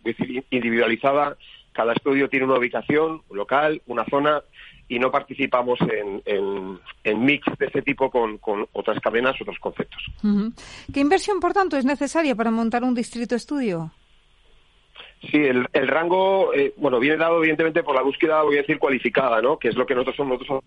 individualizada. 0.51 1.37
Cada 1.73 1.93
estudio 1.93 2.29
tiene 2.29 2.45
una 2.45 2.57
ubicación, 2.57 3.23
un 3.27 3.37
local, 3.37 3.81
una 3.87 4.05
zona 4.05 4.41
y 4.87 4.99
no 4.99 5.11
participamos 5.11 5.79
en, 5.81 6.21
en, 7.03 7.25
mix 7.25 7.45
de 7.57 7.65
ese 7.65 7.81
tipo 7.81 8.09
con, 8.09 8.39
otras 8.73 8.99
cadenas, 8.99 9.35
otros 9.41 9.59
conceptos. 9.59 10.03
¿Qué 10.93 10.99
inversión, 10.99 11.39
por 11.39 11.53
tanto, 11.53 11.77
es 11.77 11.85
necesaria 11.85 12.35
para 12.35 12.51
montar 12.51 12.83
un 12.83 12.95
distrito 12.95 13.35
estudio? 13.35 13.91
Sí, 15.21 15.37
el, 15.37 15.67
el 15.73 15.87
rango, 15.87 16.53
eh, 16.53 16.73
bueno, 16.77 16.99
viene 16.99 17.17
dado 17.17 17.39
evidentemente 17.39 17.81
por 17.83 17.95
la 17.95 18.03
búsqueda, 18.03 18.43
voy 18.43 18.55
a 18.55 18.61
decir, 18.61 18.77
cualificada, 18.77 19.41
¿no? 19.41 19.57
Que 19.57 19.69
es 19.69 19.75
lo 19.75 19.85
que 19.85 19.95
nosotros 19.95 20.15
somos, 20.15 20.39
nosotros 20.39 20.63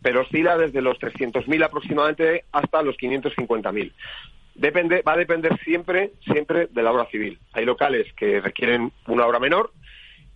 pero 0.00 0.22
oscila 0.22 0.56
desde 0.56 0.80
los 0.80 0.98
300.000 0.98 1.64
aproximadamente 1.64 2.44
hasta 2.52 2.82
los 2.82 2.96
550.000. 2.96 3.92
Depende, 4.54 5.02
va 5.02 5.14
a 5.14 5.16
depender 5.16 5.58
siempre, 5.64 6.12
siempre 6.24 6.66
de 6.66 6.82
la 6.82 6.92
obra 6.92 7.06
civil. 7.06 7.38
Hay 7.52 7.64
locales 7.64 8.12
que 8.14 8.40
requieren 8.40 8.92
una 9.06 9.26
obra 9.26 9.38
menor, 9.38 9.72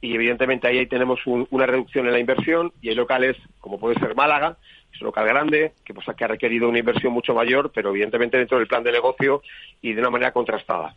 y 0.01 0.15
evidentemente 0.15 0.69
ahí, 0.69 0.87
tenemos 0.87 1.21
una 1.27 1.67
reducción 1.67 2.07
en 2.07 2.13
la 2.13 2.21
inversión 2.21 2.73
y 2.83 2.91
hay 2.91 2.95
locales 2.95 3.37
como 3.61 3.79
puede 3.79 3.99
ser 3.99 4.15
Málaga, 4.15 4.57
es 4.93 5.01
un 5.01 5.07
local 5.07 5.27
grande 5.27 5.73
que, 5.85 5.95
pues, 5.95 6.07
que 6.17 6.25
ha 6.25 6.29
requerido 6.29 6.69
una 6.69 6.79
inversión 6.79 7.13
mucho 7.13 7.35
mayor, 7.35 7.71
pero 7.75 7.91
evidentemente 7.91 8.39
dentro 8.39 8.59
del 8.59 8.67
plan 8.67 8.83
de 8.83 8.93
negocio 8.93 9.43
y 9.83 9.93
de 9.93 10.01
una 10.01 10.11
manera 10.11 10.33
contrastada. 10.33 10.95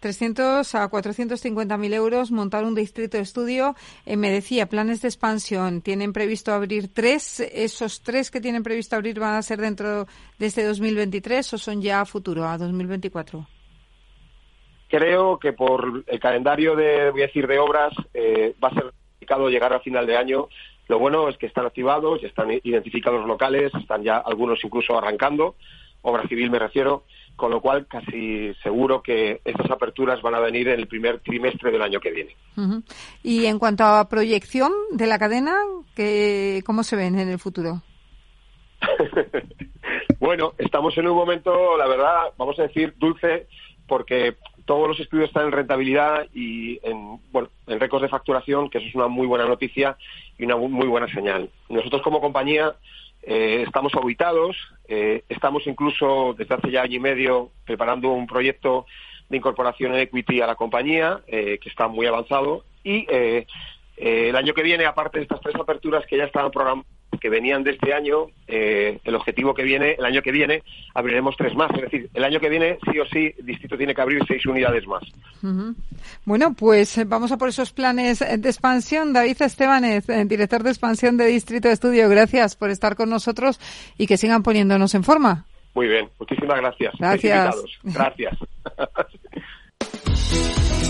300 0.00 0.74
a 0.74 0.88
450 0.88 1.76
mil 1.76 1.92
euros 1.92 2.30
montar 2.30 2.64
un 2.64 2.74
distrito 2.74 3.18
de 3.18 3.22
estudio. 3.22 3.76
Eh, 4.06 4.16
me 4.16 4.30
decía, 4.30 4.66
planes 4.66 5.02
de 5.02 5.08
expansión. 5.08 5.82
¿Tienen 5.82 6.12
previsto 6.12 6.52
abrir 6.52 6.92
tres? 6.92 7.40
¿Esos 7.40 8.02
tres 8.02 8.30
que 8.30 8.40
tienen 8.40 8.62
previsto 8.62 8.96
abrir 8.96 9.20
van 9.20 9.34
a 9.34 9.42
ser 9.42 9.60
dentro 9.60 10.06
de 10.38 10.46
este 10.46 10.64
2023 10.64 11.52
o 11.52 11.58
son 11.58 11.82
ya 11.82 12.00
a 12.00 12.06
futuro, 12.06 12.48
a 12.48 12.56
2024? 12.56 13.46
Creo 14.90 15.38
que 15.38 15.52
por 15.52 16.02
el 16.06 16.20
calendario 16.20 16.74
de, 16.74 17.10
voy 17.10 17.22
a 17.22 17.26
decir, 17.26 17.46
de 17.46 17.60
obras, 17.60 17.94
eh, 18.12 18.54
va 18.62 18.68
a 18.68 18.74
ser 18.74 18.92
complicado 19.10 19.48
llegar 19.48 19.72
a 19.72 19.80
final 19.80 20.04
de 20.04 20.16
año. 20.16 20.48
Lo 20.88 20.98
bueno 20.98 21.28
es 21.28 21.36
que 21.38 21.46
están 21.46 21.64
activados, 21.64 22.20
ya 22.20 22.26
están 22.26 22.50
identificados 22.50 23.24
locales, 23.24 23.72
están 23.80 24.02
ya 24.02 24.16
algunos 24.16 24.58
incluso 24.64 24.98
arrancando, 24.98 25.54
obra 26.02 26.26
civil 26.26 26.50
me 26.50 26.58
refiero, 26.58 27.04
con 27.36 27.52
lo 27.52 27.60
cual 27.60 27.86
casi 27.86 28.52
seguro 28.62 29.00
que 29.00 29.40
estas 29.44 29.70
aperturas 29.70 30.20
van 30.22 30.34
a 30.34 30.40
venir 30.40 30.66
en 30.66 30.80
el 30.80 30.88
primer 30.88 31.20
trimestre 31.20 31.70
del 31.70 31.82
año 31.82 32.00
que 32.00 32.10
viene. 32.10 32.36
Y 33.22 33.46
en 33.46 33.60
cuanto 33.60 33.84
a 33.84 34.08
proyección 34.08 34.72
de 34.90 35.06
la 35.06 35.20
cadena, 35.20 35.56
¿qué, 35.94 36.62
¿cómo 36.66 36.82
se 36.82 36.96
ven 36.96 37.16
en 37.16 37.28
el 37.28 37.38
futuro? 37.38 37.82
bueno, 40.18 40.54
estamos 40.58 40.98
en 40.98 41.06
un 41.06 41.16
momento, 41.16 41.78
la 41.78 41.86
verdad, 41.86 42.32
vamos 42.36 42.58
a 42.58 42.64
decir, 42.64 42.94
dulce, 42.98 43.46
porque 43.86 44.36
todos 44.70 44.86
los 44.86 45.00
estudios 45.00 45.26
están 45.26 45.46
en 45.46 45.50
rentabilidad 45.50 46.28
y 46.32 46.78
en, 46.84 47.18
bueno, 47.32 47.48
en 47.66 47.80
récords 47.80 48.02
de 48.02 48.08
facturación, 48.08 48.70
que 48.70 48.78
eso 48.78 48.86
es 48.86 48.94
una 48.94 49.08
muy 49.08 49.26
buena 49.26 49.44
noticia 49.44 49.96
y 50.38 50.44
una 50.44 50.54
muy 50.54 50.86
buena 50.86 51.12
señal. 51.12 51.50
Nosotros 51.68 52.02
como 52.02 52.20
compañía 52.20 52.76
eh, 53.24 53.64
estamos 53.66 53.92
auditados, 53.94 54.56
eh, 54.86 55.24
estamos 55.28 55.66
incluso 55.66 56.36
desde 56.38 56.54
hace 56.54 56.70
ya 56.70 56.82
año 56.82 56.94
y 56.94 57.00
medio 57.00 57.50
preparando 57.66 58.10
un 58.10 58.28
proyecto 58.28 58.86
de 59.28 59.38
incorporación 59.38 59.92
en 59.92 60.02
equity 60.02 60.40
a 60.40 60.46
la 60.46 60.54
compañía, 60.54 61.20
eh, 61.26 61.58
que 61.60 61.68
está 61.68 61.88
muy 61.88 62.06
avanzado, 62.06 62.62
y 62.84 63.08
el 63.96 64.36
año 64.36 64.54
que 64.54 64.62
viene, 64.62 64.86
aparte 64.86 65.18
de 65.18 65.24
estas 65.24 65.40
tres 65.40 65.56
aperturas 65.56 66.06
que 66.06 66.16
ya 66.16 66.26
estaban 66.26 66.52
programadas, 66.52 66.86
que 67.20 67.28
venían 67.28 67.62
de 67.62 67.72
este 67.72 67.92
año, 67.92 68.26
eh, 68.48 68.98
el 69.04 69.14
objetivo 69.14 69.54
que 69.54 69.62
viene, 69.62 69.94
el 69.98 70.04
año 70.04 70.22
que 70.22 70.32
viene, 70.32 70.62
abriremos 70.94 71.36
tres 71.36 71.54
más. 71.54 71.70
Es 71.74 71.82
decir, 71.82 72.10
el 72.14 72.24
año 72.24 72.40
que 72.40 72.48
viene, 72.48 72.78
sí 72.90 72.98
o 72.98 73.06
sí, 73.06 73.32
el 73.38 73.46
distrito 73.46 73.76
tiene 73.76 73.94
que 73.94 74.00
abrir 74.00 74.22
seis 74.26 74.44
unidades 74.46 74.86
más. 74.86 75.02
Bueno, 76.24 76.54
pues 76.54 76.96
eh, 76.98 77.04
vamos 77.04 77.30
a 77.32 77.36
por 77.36 77.48
esos 77.48 77.72
planes 77.72 78.20
de 78.20 78.48
expansión. 78.48 79.12
David 79.12 79.36
Estebanez, 79.40 80.08
eh, 80.08 80.24
director 80.24 80.62
de 80.62 80.70
expansión 80.70 81.16
de 81.16 81.26
Distrito 81.26 81.68
de 81.68 81.74
Estudio, 81.74 82.08
gracias 82.08 82.56
por 82.56 82.70
estar 82.70 82.96
con 82.96 83.10
nosotros 83.10 83.60
y 83.98 84.06
que 84.06 84.16
sigan 84.16 84.42
poniéndonos 84.42 84.94
en 84.94 85.04
forma. 85.04 85.44
Muy 85.74 85.86
bien, 85.86 86.08
muchísimas 86.18 86.60
gracias. 86.60 86.94
Gracias. 86.98 87.56
Gracias. 87.84 88.38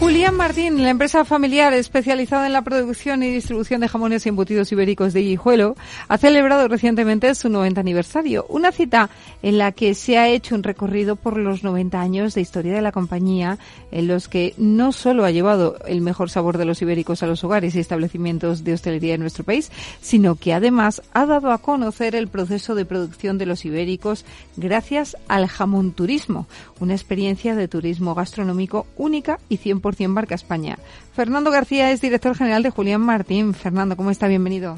Julián 0.00 0.34
Martín, 0.34 0.82
la 0.82 0.88
empresa 0.88 1.26
familiar 1.26 1.74
especializada 1.74 2.46
en 2.46 2.54
la 2.54 2.62
producción 2.62 3.22
y 3.22 3.30
distribución 3.30 3.82
de 3.82 3.88
jamones 3.88 4.24
y 4.24 4.30
embutidos 4.30 4.72
ibéricos 4.72 5.12
de 5.12 5.20
Guijuelo, 5.20 5.76
ha 6.08 6.16
celebrado 6.16 6.68
recientemente 6.68 7.34
su 7.34 7.50
90 7.50 7.82
aniversario, 7.82 8.46
una 8.48 8.72
cita 8.72 9.10
en 9.42 9.58
la 9.58 9.72
que 9.72 9.94
se 9.94 10.16
ha 10.16 10.26
hecho 10.26 10.54
un 10.54 10.62
recorrido 10.62 11.16
por 11.16 11.36
los 11.36 11.62
90 11.64 12.00
años 12.00 12.32
de 12.32 12.40
historia 12.40 12.72
de 12.72 12.80
la 12.80 12.92
compañía, 12.92 13.58
en 13.92 14.08
los 14.08 14.28
que 14.28 14.54
no 14.56 14.92
solo 14.92 15.26
ha 15.26 15.32
llevado 15.32 15.76
el 15.86 16.00
mejor 16.00 16.30
sabor 16.30 16.56
de 16.56 16.64
los 16.64 16.80
ibéricos 16.80 17.22
a 17.22 17.26
los 17.26 17.44
hogares 17.44 17.74
y 17.74 17.80
establecimientos 17.80 18.64
de 18.64 18.72
hostelería 18.72 19.16
en 19.16 19.20
nuestro 19.20 19.44
país, 19.44 19.70
sino 20.00 20.36
que 20.36 20.54
además 20.54 21.02
ha 21.12 21.26
dado 21.26 21.52
a 21.52 21.58
conocer 21.58 22.14
el 22.14 22.28
proceso 22.28 22.74
de 22.74 22.86
producción 22.86 23.36
de 23.36 23.44
los 23.44 23.66
ibéricos 23.66 24.24
gracias 24.56 25.14
al 25.28 25.46
jamón 25.46 25.92
turismo, 25.92 26.46
una 26.80 26.94
experiencia 26.94 27.54
de 27.54 27.68
turismo 27.68 28.14
gastronómico 28.14 28.86
única 28.96 29.38
y 29.50 29.58
100% 29.58 29.89
Barca 30.08 30.34
España. 30.34 30.78
Fernando 31.12 31.50
García 31.50 31.90
es 31.90 32.00
director 32.00 32.36
general 32.36 32.62
de 32.62 32.70
Julián 32.70 33.00
Martín. 33.00 33.54
Fernando, 33.54 33.96
¿cómo 33.96 34.10
está? 34.10 34.28
Bienvenido. 34.28 34.76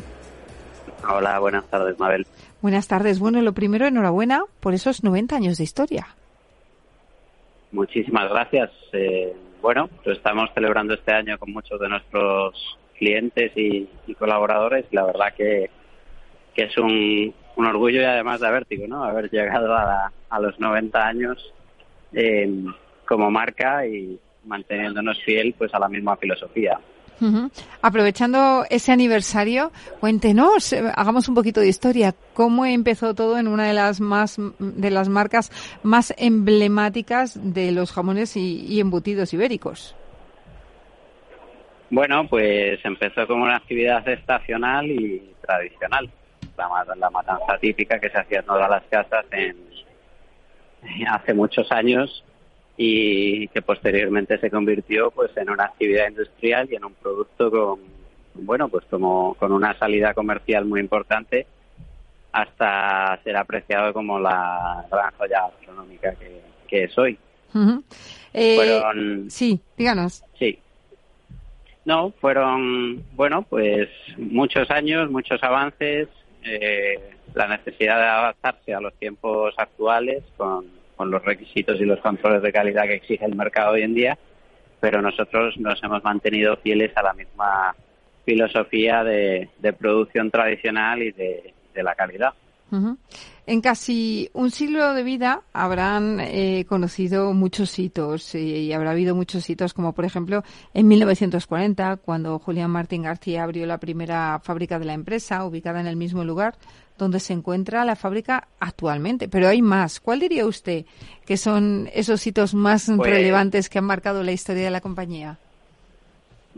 Hola, 1.09 1.39
buenas 1.39 1.65
tardes, 1.67 1.99
Mabel. 1.99 2.27
Buenas 2.61 2.89
tardes. 2.89 3.19
Bueno, 3.19 3.41
lo 3.43 3.53
primero, 3.53 3.87
enhorabuena 3.87 4.45
por 4.61 4.75
esos 4.75 5.03
90 5.03 5.37
años 5.37 5.59
de 5.59 5.65
historia. 5.65 6.07
Muchísimas 7.73 8.29
gracias. 8.31 8.71
Eh, 8.93 9.35
bueno, 9.61 9.89
lo 10.05 10.13
estamos 10.13 10.51
celebrando 10.55 10.95
este 10.95 11.13
año 11.13 11.39
con 11.39 11.53
muchos 11.53 11.81
de 11.81 11.89
nuestros 11.89 12.79
clientes 12.99 13.53
y, 13.57 13.89
colaboradores. 14.19 14.87
La 14.93 15.05
verdad 15.05 15.35
que, 15.37 15.71
es 16.55 16.79
un, 16.79 17.35
orgullo 17.57 18.01
y 18.01 18.05
además 18.05 18.41
de 18.41 18.51
vértigo, 18.51 18.87
¿no? 18.87 19.05
Haber 19.05 19.31
llegado 19.31 19.75
a, 19.75 20.13
los 20.41 20.59
90 20.59 21.07
años 21.07 21.53
eh, 22.13 22.49
como 23.07 23.31
marca 23.31 23.87
y, 23.87 24.19
manteniéndonos 24.45 25.23
fiel 25.25 25.55
pues 25.57 25.73
a 25.75 25.79
la 25.79 25.89
misma 25.89 26.17
filosofía. 26.17 26.79
Aprovechando 27.83 28.65
ese 28.69 28.91
aniversario, 28.91 29.71
cuéntenos, 30.01 30.73
eh, 30.73 30.83
hagamos 30.95 31.29
un 31.29 31.35
poquito 31.35 31.61
de 31.61 31.69
historia. 31.69 32.15
¿Cómo 32.35 32.67
empezó 32.67 33.15
todo 33.15 33.39
en 33.39 33.47
una 33.47 33.69
de 33.69 33.75
las 33.75 34.01
más 34.01 34.39
de 34.59 34.91
las 34.91 35.09
marcas 35.09 35.51
más 35.85 36.13
emblemáticas 36.19 37.39
de 37.55 37.71
los 37.71 37.93
jamones 37.93 38.37
y, 38.37 38.81
embutidos 38.81 39.33
ibéricos? 39.35 39.95
Bueno, 41.91 42.27
pues 42.29 42.81
empezó 42.85 43.27
como 43.27 43.45
una 43.45 43.57
actividad 43.57 44.07
estacional 44.09 44.91
y 44.91 45.35
tradicional. 45.47 46.11
La, 46.57 46.69
la 46.97 47.11
matanza 47.11 47.57
típica 47.61 48.01
que 48.01 48.11
se 48.11 48.19
hacía 48.19 48.41
en 48.41 48.47
todas 48.47 48.69
las 48.69 48.83
casas 48.85 49.25
en, 49.31 49.57
hace 51.09 51.35
muchos 51.35 51.71
años 51.71 52.25
y 52.85 53.47
que 53.49 53.63
posteriormente 53.63 54.39
se 54.39 54.51
convirtió 54.51 55.13
pues 55.13 55.31
en 55.37 55.51
una 55.51 55.67
actividad 55.67 56.09
industrial 56.09 56.69
y 56.69 56.75
en 56.75 56.85
un 56.85 56.95
producto 56.95 57.49
con 57.49 57.79
bueno 58.35 58.69
pues 58.69 58.85
como 58.91 59.35
con 59.35 59.53
una 59.53 59.79
salida 59.79 60.15
comercial 60.15 60.65
muy 60.65 60.81
importante 60.81 61.47
hasta 62.33 63.21
ser 63.23 63.37
apreciado 63.37 63.93
como 63.93 64.19
la 64.19 64.85
gran 64.91 65.13
joya 65.17 65.45
astronómica 65.45 66.13
que, 66.67 66.85
es 66.85 66.99
hoy. 66.99 67.19
Eh, 68.33 69.25
sí, 69.29 69.61
díganos. 69.77 70.25
Sí, 70.39 70.59
No, 71.85 72.13
fueron, 72.13 73.05
bueno, 73.15 73.43
pues 73.43 73.91
muchos 74.17 74.71
años, 74.71 75.11
muchos 75.11 75.43
avances, 75.43 76.09
eh, 76.43 77.13
la 77.35 77.47
necesidad 77.47 77.99
de 77.99 78.07
adaptarse 78.07 78.75
a 78.75 78.81
los 78.81 78.95
tiempos 78.95 79.55
actuales 79.59 80.25
con, 80.39 80.82
con 80.97 81.11
los 81.11 81.25
requisitos 81.25 81.81
y 81.81 81.85
los 81.85 82.01
controles 82.01 82.43
de 82.43 82.53
calidad 82.53 82.85
que 82.85 82.95
exige 82.95 83.25
el 83.25 83.35
mercado 83.35 83.73
hoy 83.73 83.83
en 83.83 83.95
día, 83.95 84.19
pero 84.81 85.01
nosotros 85.03 85.57
nos 85.59 85.83
hemos 85.83 86.03
mantenido 86.05 86.57
fieles 86.57 86.97
a 86.97 87.03
la 87.03 87.13
misma 87.13 87.75
filosofía 88.25 89.05
de, 89.05 89.49
producción 89.79 90.31
tradicional 90.31 91.03
y 91.03 91.13
de 91.13 91.83
la 91.83 91.95
calidad. 91.95 92.35
En 93.45 93.61
casi 93.61 94.31
un 94.33 94.51
siglo 94.51 94.95
de 94.95 95.03
vida 95.03 95.43
habrán 95.53 96.21
eh, 96.21 96.65
conocido 96.67 97.35
muchos 97.35 97.79
hitos 97.79 98.35
y, 98.35 98.73
habrá 98.73 98.93
habido 98.93 99.15
muchos 99.15 99.49
hitos, 99.51 99.75
como 99.75 99.93
por 99.93 100.07
ejemplo 100.07 100.43
en 100.73 100.89
1940, 100.89 101.99
cuando 101.99 102.39
Julián 102.39 102.71
Martín 102.71 103.03
García 103.03 103.43
abrió 103.43 103.67
la 103.67 103.79
primera 103.79 104.41
fábrica 104.43 104.79
de 104.79 104.87
la 104.87 104.95
empresa, 104.95 105.45
ubicada 105.45 105.81
en 105.81 105.87
el 105.87 105.97
mismo 105.97 106.25
lugar 106.25 106.55
donde 106.97 107.21
se 107.21 107.33
encuentra 107.33 107.85
la 107.85 107.97
fábrica 107.97 108.49
actualmente. 108.61 109.29
Pero 109.29 109.49
hay 109.49 109.61
más. 109.61 109.99
¿Cuál 110.01 110.21
diría 110.21 110.47
usted 110.47 110.85
que 111.27 111.37
son 111.37 111.89
esos 111.93 112.27
hitos 112.27 112.55
más 112.55 112.91
pues 112.97 113.11
relevantes 113.11 113.69
que 113.69 113.79
han 113.79 113.85
marcado 113.87 114.23
la 114.23 114.33
historia 114.33 114.65
de 114.65 114.71
la 114.71 114.81
compañía? 114.81 115.39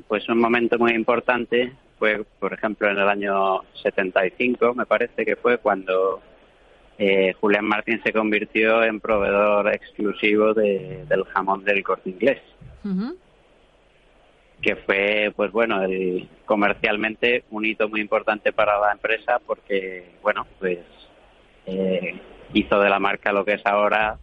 Pues 0.07 0.29
un 0.29 0.39
momento 0.39 0.79
muy 0.79 0.93
importante 0.93 1.73
fue, 1.99 2.25
por 2.39 2.53
ejemplo, 2.53 2.91
en 2.91 2.99
el 2.99 3.09
año 3.09 3.63
75, 3.83 4.75
me 4.75 4.87
parece 4.87 5.25
que 5.25 5.37
fue 5.37 5.59
cuando 5.59 6.21
eh, 6.99 7.33
Julián 7.41 7.65
Martín 7.65 8.01
se 8.05 8.13
convirtió 8.13 8.83
en 8.85 9.01
proveedor 9.01 9.73
exclusivo 9.73 10.55
de, 10.55 11.05
del 11.09 11.25
jamón 11.25 11.65
del 11.65 11.83
corte 11.83 12.11
inglés. 12.11 12.41
Que 14.61 14.77
fue, 14.77 15.33
pues 15.35 15.51
bueno, 15.53 15.83
el, 15.83 16.29
comercialmente 16.45 17.45
un 17.51 17.65
hito 17.65 17.89
muy 17.89 18.01
importante 18.01 18.53
para 18.53 18.79
la 18.79 18.93
empresa 18.93 19.41
porque, 19.45 20.13
bueno, 20.23 20.47
pues 20.59 20.79
eh, 21.67 22.21
hizo 22.53 22.79
de 22.79 22.91
la 22.91 22.99
marca 22.99 23.33
lo 23.33 23.45
que 23.45 23.55
es 23.55 23.67
ahora 23.67 24.19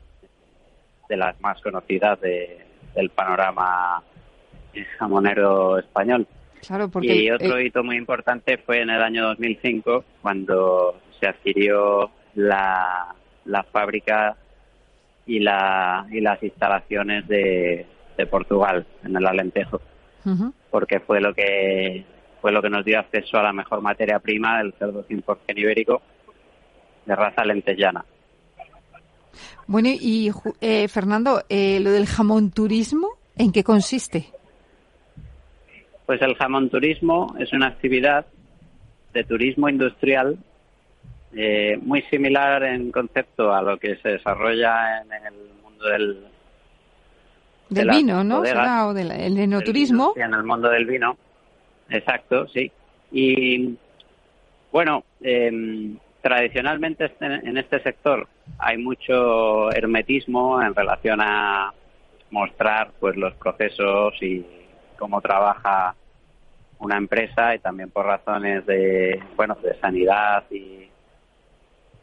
de 1.10 1.18
las 1.18 1.40
más 1.42 1.62
conocidas 1.62 2.20
de, 2.22 2.66
del 2.96 3.10
panorama 3.10 4.04
jamonero 4.98 5.80
español 5.80 6.28
y 7.02 7.32
otro 7.32 7.58
eh, 7.58 7.66
hito 7.66 7.84
muy 7.84 7.98
importante 7.98 8.58
fue 8.58 8.82
en 8.82 8.90
el 8.90 9.02
año 9.02 9.28
2005, 9.28 10.04
cuando 10.22 11.00
se 11.20 11.28
adquirió 11.28 12.12
la, 12.36 13.16
la 13.46 13.64
fábrica 13.64 14.36
y, 15.26 15.40
la, 15.40 16.08
y 16.12 16.22
las 16.22 16.42
instalaciones 16.44 17.28
de, 17.28 17.86
de 18.18 18.26
Portugal, 18.28 18.86
en 19.04 19.16
el 19.16 19.26
Alentejo, 19.26 19.82
porque 20.70 21.00
fue 21.00 21.20
lo 21.20 21.34
que 21.34 22.06
fue 22.42 22.52
lo 22.52 22.62
que 22.62 22.70
nos 22.70 22.84
dio 22.84 23.00
acceso 23.00 23.38
a 23.38 23.44
la 23.44 23.54
mejor 23.54 23.82
materia 23.82 24.20
prima 24.20 24.58
del 24.58 24.74
cerdo 24.74 25.06
100% 25.08 25.38
ibérico 25.56 26.02
de 27.06 27.16
raza 27.16 27.46
lentellana. 27.46 28.04
Bueno, 29.68 29.90
y 29.90 30.32
eh, 30.60 30.88
Fernando, 30.88 31.44
eh, 31.50 31.80
lo 31.80 31.92
del 31.92 32.08
jamón 32.08 32.52
turismo, 32.52 33.10
¿en 33.38 33.52
qué 33.52 33.64
consiste? 33.64 34.34
Pues 36.06 36.22
el 36.22 36.36
jamón 36.36 36.70
turismo 36.70 37.36
es 37.40 37.54
una 37.54 37.68
actividad 37.68 38.26
de 39.14 39.24
turismo 39.24 39.70
industrial 39.70 40.38
eh, 41.34 41.80
muy 41.82 42.02
similar 42.04 42.64
en 42.64 42.92
concepto 42.92 43.54
a 43.54 43.62
lo 43.62 43.78
que 43.78 43.96
se 43.98 44.10
desarrolla 44.10 45.02
en 45.02 45.26
el 45.26 45.34
mundo 45.64 45.88
del 45.88 46.28
del 47.70 47.90
vino, 47.90 48.22
¿no? 48.22 48.40
o 48.40 48.94
del 48.94 49.12
enoturismo. 49.40 50.14
en 50.18 50.34
el 50.34 50.44
mundo 50.44 50.70
del 50.70 50.86
vino, 50.86 51.18
exacto, 51.90 52.46
sí. 52.50 52.70
Y 53.14 53.78
bueno, 54.74 55.06
em, 55.22 55.98
tradicionalmente 56.22 57.06
este, 57.06 57.26
en 57.26 57.58
este 57.58 57.82
sector 57.82 58.28
hay 58.60 58.78
mucho 58.78 59.72
hermetismo 59.72 60.62
en 60.62 60.76
relación 60.76 61.22
a 61.22 61.74
mostrar 62.30 62.92
pues 63.00 63.16
los 63.16 63.34
procesos 63.36 64.22
y 64.22 64.46
cómo 65.02 65.20
trabaja 65.20 65.96
una 66.78 66.96
empresa 66.96 67.56
y 67.56 67.60
también 67.60 67.90
por 67.90 68.06
razones 68.06 68.64
de, 68.68 69.20
bueno, 69.36 69.58
de 69.64 69.74
sanidad 69.80 70.44
y, 70.52 70.88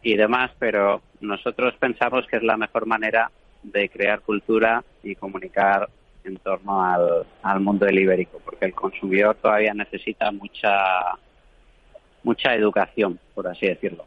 y 0.03 0.17
demás, 0.17 0.51
pero 0.59 1.01
nosotros 1.21 1.75
pensamos 1.79 2.27
que 2.27 2.39
es 2.39 2.43
la 2.43 2.57
mejor 2.57 2.87
manera 2.87 3.31
de 3.63 3.89
crear 3.89 4.21
cultura 4.21 4.83
y 5.05 5.15
comunicar 5.15 5.89
en 6.25 6.39
torno 6.39 6.85
al, 6.85 7.25
al 7.45 7.61
mundo 7.61 7.87
del 7.87 8.01
ibérico, 8.01 8.41
porque 8.45 8.65
el 8.65 8.75
consumidor 8.75 9.37
todavía 9.37 9.75
necesita 9.75 10.33
mucha 10.33 11.15
mucha 12.25 12.53
educación, 12.53 13.21
por 13.33 13.47
así 13.47 13.69
decirlo, 13.69 14.07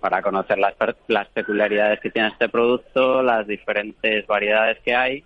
para 0.00 0.22
conocer 0.22 0.58
las, 0.58 0.74
las 1.08 1.28
peculiaridades 1.28 2.00
que 2.00 2.10
tiene 2.10 2.28
este 2.28 2.48
producto, 2.48 3.22
las 3.22 3.46
diferentes 3.46 4.26
variedades 4.26 4.78
que 4.80 4.94
hay 4.94 5.24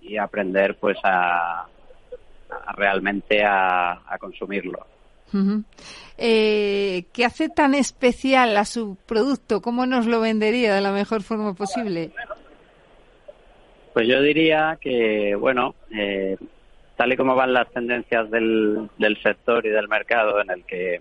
y 0.00 0.16
aprender 0.16 0.76
pues 0.76 0.96
a, 1.02 1.66
realmente 2.76 3.42
a, 3.44 4.00
consumirlo. 4.18 4.86
Eh, 6.18 7.04
¿Qué 7.12 7.24
hace 7.24 7.48
tan 7.48 7.74
especial 7.74 8.56
a 8.56 8.64
su 8.64 8.96
producto? 9.06 9.60
¿Cómo 9.60 9.86
nos 9.86 10.06
lo 10.06 10.20
vendería 10.20 10.74
de 10.74 10.80
la 10.80 10.92
mejor 10.92 11.22
forma 11.22 11.54
posible? 11.54 12.10
Pues 13.92 14.08
yo 14.08 14.20
diría 14.20 14.78
que, 14.80 15.34
bueno, 15.36 15.74
eh, 15.96 16.36
tal 16.96 17.12
y 17.12 17.16
como 17.16 17.34
van 17.34 17.52
las 17.52 17.70
tendencias 17.70 18.30
del, 18.30 18.88
del 18.98 19.22
sector 19.22 19.64
y 19.64 19.70
del 19.70 19.88
mercado 19.88 20.40
en 20.40 20.50
el 20.50 20.64
que 20.64 21.00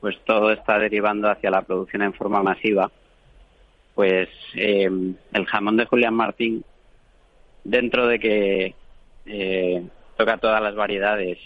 pues 0.00 0.18
todo 0.26 0.52
está 0.52 0.78
derivando 0.78 1.30
hacia 1.30 1.50
la 1.50 1.62
producción 1.62 2.02
en 2.02 2.12
forma 2.12 2.42
masiva, 2.42 2.90
pues 3.94 4.28
eh, 4.54 4.90
el 5.32 5.46
jamón 5.46 5.78
de 5.78 5.86
Julián 5.86 6.12
Martín, 6.12 6.62
dentro 7.64 8.06
de 8.06 8.18
que 8.18 8.74
eh, 9.24 9.82
toca 10.16 10.38
todas 10.38 10.62
las 10.62 10.74
variedades 10.74 11.38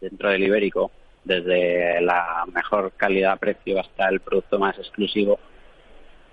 dentro 0.00 0.30
del 0.30 0.44
ibérico, 0.44 0.90
desde 1.24 2.00
la 2.00 2.44
mejor 2.52 2.92
calidad-precio 2.96 3.80
hasta 3.80 4.08
el 4.08 4.20
producto 4.20 4.58
más 4.58 4.78
exclusivo, 4.78 5.38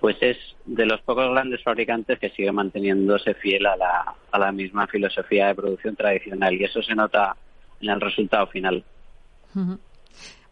pues 0.00 0.16
es 0.20 0.36
de 0.64 0.86
los 0.86 1.00
pocos 1.02 1.30
grandes 1.30 1.62
fabricantes 1.62 2.18
que 2.18 2.30
sigue 2.30 2.52
manteniéndose 2.52 3.34
fiel 3.34 3.66
a 3.66 3.76
la, 3.76 4.52
misma 4.52 4.86
filosofía 4.86 5.48
de 5.48 5.54
producción 5.54 5.96
tradicional 5.96 6.54
y 6.54 6.64
eso 6.64 6.82
se 6.82 6.94
nota 6.94 7.36
en 7.80 7.90
el 7.90 8.00
resultado 8.00 8.46
final. 8.46 8.84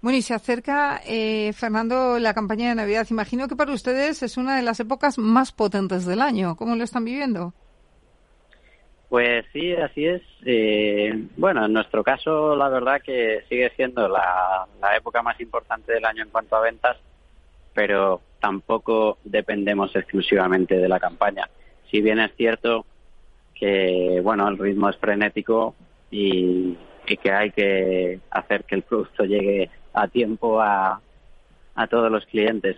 Bueno, 0.00 0.18
y 0.18 0.22
se 0.22 0.34
acerca, 0.34 1.00
eh, 1.06 1.52
Fernando, 1.54 2.18
la 2.18 2.34
campaña 2.34 2.68
de 2.68 2.74
Navidad. 2.74 3.06
Imagino 3.10 3.48
que 3.48 3.56
para 3.56 3.72
ustedes 3.72 4.22
es 4.22 4.36
una 4.36 4.56
de 4.56 4.62
las 4.62 4.80
épocas 4.80 5.18
más 5.18 5.52
potentes 5.52 6.04
del 6.04 6.20
año. 6.20 6.56
¿Cómo 6.56 6.76
lo 6.76 6.84
están 6.84 7.04
viviendo? 7.04 7.54
Pues 9.08 9.44
sí, 9.52 9.72
así 9.74 10.06
es. 10.06 10.22
Eh, 10.44 11.26
bueno, 11.36 11.64
en 11.66 11.72
nuestro 11.72 12.02
caso, 12.02 12.56
la 12.56 12.68
verdad 12.68 13.00
que 13.02 13.44
sigue 13.48 13.70
siendo 13.76 14.08
la, 14.08 14.66
época 14.96 15.22
más 15.22 15.40
importante 15.40 15.92
del 15.92 16.04
año 16.04 16.22
en 16.22 16.30
cuanto 16.30 16.56
a 16.56 16.60
ventas, 16.60 16.96
pero 17.72 18.20
tampoco 18.40 19.18
dependemos 19.24 19.94
exclusivamente 19.94 20.76
de 20.76 20.88
la 20.88 21.00
campaña. 21.00 21.48
Si 21.90 22.00
bien 22.00 22.18
es 22.20 22.34
cierto 22.36 22.86
que, 23.54 24.20
bueno, 24.22 24.48
el 24.48 24.58
ritmo 24.58 24.88
es 24.88 24.96
frenético 24.96 25.74
y, 26.10 26.76
que 27.06 27.30
hay 27.30 27.50
que 27.50 28.20
hacer 28.30 28.64
que 28.64 28.76
el 28.76 28.82
producto 28.82 29.24
llegue 29.24 29.68
a 29.92 30.08
tiempo 30.08 30.60
a, 30.60 31.00
a 31.74 31.86
todos 31.86 32.10
los 32.10 32.24
clientes. 32.26 32.76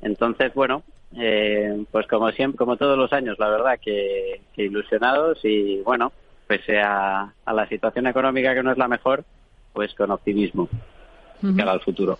Entonces, 0.00 0.54
bueno, 0.54 0.82
eh, 1.16 1.84
pues 1.90 2.06
como 2.06 2.30
siempre, 2.32 2.58
como 2.58 2.76
todos 2.76 2.98
los 2.98 3.12
años, 3.12 3.38
la 3.38 3.48
verdad 3.48 3.78
que, 3.82 4.40
ilusionados 4.56 5.38
y 5.44 5.80
bueno, 5.80 6.12
pese 6.46 6.80
a, 6.80 7.32
la 7.46 7.68
situación 7.68 8.06
económica 8.06 8.54
que 8.54 8.62
no 8.62 8.72
es 8.72 8.78
la 8.78 8.88
mejor, 8.88 9.24
pues 9.72 9.94
con 9.94 10.10
optimismo 10.10 10.68
uh 11.42 11.68
al 11.68 11.80
futuro. 11.80 12.18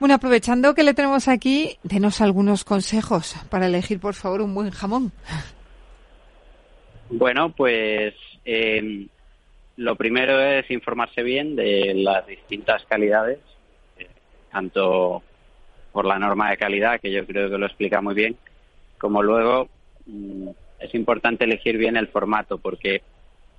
Bueno, 0.00 0.14
aprovechando 0.14 0.74
que 0.74 0.84
le 0.84 0.94
tenemos 0.94 1.28
aquí, 1.28 1.76
denos 1.82 2.20
algunos 2.20 2.64
consejos 2.64 3.34
para 3.50 3.66
elegir, 3.66 3.98
por 4.00 4.14
favor, 4.14 4.40
un 4.40 4.54
buen 4.54 4.70
jamón. 4.70 5.12
Bueno, 7.10 7.50
pues 7.50 8.14
eh, 8.44 9.06
lo 9.76 9.96
primero 9.96 10.40
es 10.40 10.70
informarse 10.70 11.22
bien 11.22 11.56
de 11.56 11.94
las 11.94 12.26
distintas 12.26 12.84
calidades, 12.84 13.40
eh, 13.98 14.08
tanto 14.52 15.22
por 15.92 16.04
la 16.04 16.18
norma 16.18 16.50
de 16.50 16.56
calidad, 16.56 17.00
que 17.00 17.10
yo 17.10 17.26
creo 17.26 17.50
que 17.50 17.58
lo 17.58 17.66
explica 17.66 18.00
muy 18.00 18.14
bien, 18.14 18.36
como 18.98 19.22
luego 19.22 19.68
mm, 20.06 20.48
es 20.80 20.94
importante 20.94 21.44
elegir 21.44 21.76
bien 21.76 21.96
el 21.96 22.08
formato, 22.08 22.58
porque 22.58 23.02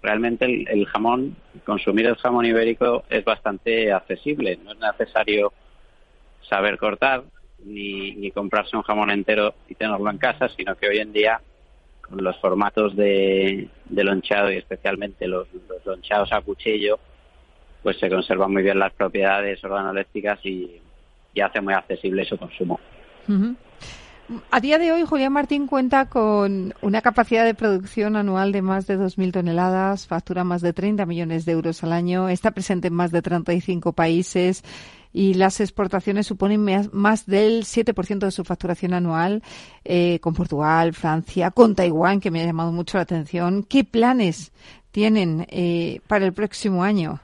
realmente 0.02 0.46
el, 0.46 0.86
jamón, 0.86 1.36
consumir 1.66 2.06
el 2.06 2.16
jamón 2.16 2.46
ibérico 2.46 3.04
es 3.10 3.24
bastante 3.26 3.92
accesible, 3.92 4.58
no 4.64 4.72
es 4.72 4.80
necesario 4.80 5.52
saber 6.42 6.78
cortar 6.78 7.24
ni, 7.66 8.14
ni 8.14 8.32
comprarse 8.32 8.78
un 8.78 8.84
jamón 8.84 9.12
entero 9.12 9.54
y 9.68 9.76
tenerlo 9.76 10.10
en 10.10 10.18
casa, 10.18 10.50
sino 10.50 10.76
que 10.76 10.88
hoy 10.88 11.00
en 11.00 11.12
día 11.12 11.42
los 12.12 12.40
formatos 12.40 12.96
de, 12.96 13.68
de 13.86 14.04
lonchado 14.04 14.52
y 14.52 14.58
especialmente 14.58 15.28
los, 15.28 15.48
los 15.68 15.86
lonchados 15.86 16.32
a 16.32 16.42
cuchillo, 16.42 17.00
pues 17.84 17.98
se 18.00 18.10
conservan 18.10 18.52
muy 18.52 18.64
bien 18.64 18.80
las 18.80 18.94
propiedades 18.94 19.64
organolépticas 19.64 20.44
y, 20.44 20.82
y 21.34 21.42
hace 21.42 21.62
muy 21.62 21.74
accesible 21.74 22.26
su 22.26 22.38
consumo. 22.38 22.80
A 24.52 24.60
día 24.60 24.78
de 24.78 24.92
hoy, 24.92 25.04
Julián 25.06 25.34
Martín 25.34 25.66
cuenta 25.66 26.06
con 26.06 26.76
una 26.82 27.02
capacidad 27.02 27.46
de 27.46 27.56
producción 27.56 28.16
anual 28.16 28.52
de 28.52 28.62
más 28.62 28.86
de 28.86 28.98
2.000 28.98 29.32
toneladas, 29.32 30.06
factura 30.06 30.44
más 30.44 30.62
de 30.62 30.72
30 30.72 31.06
millones 31.08 31.46
de 31.46 31.54
euros 31.54 31.84
al 31.84 31.94
año, 31.94 32.30
está 32.30 32.52
presente 32.52 32.90
en 32.90 32.94
más 32.94 33.12
de 33.12 33.24
35 33.24 33.94
países 33.94 34.64
y 35.12 35.34
las 35.34 35.60
exportaciones 35.60 36.28
suponen 36.28 36.64
más 36.92 37.26
del 37.26 37.64
7% 37.64 38.20
de 38.20 38.32
su 38.32 38.44
facturación 38.44 38.94
anual 38.94 39.42
eh, 39.84 40.20
con 40.20 40.36
Portugal, 40.36 40.94
Francia, 40.94 41.50
con 41.50 41.74
Taiwán, 41.74 42.20
que 42.20 42.30
me 42.30 42.42
ha 42.42 42.46
llamado 42.46 42.72
mucho 42.72 43.00
la 43.00 43.04
atención. 43.04 43.64
¿Qué 43.64 43.84
planes 43.84 44.52
tienen 44.92 45.48
eh, 45.50 46.02
para 46.08 46.26
el 46.26 46.34
próximo 46.34 46.84
año? 46.84 47.20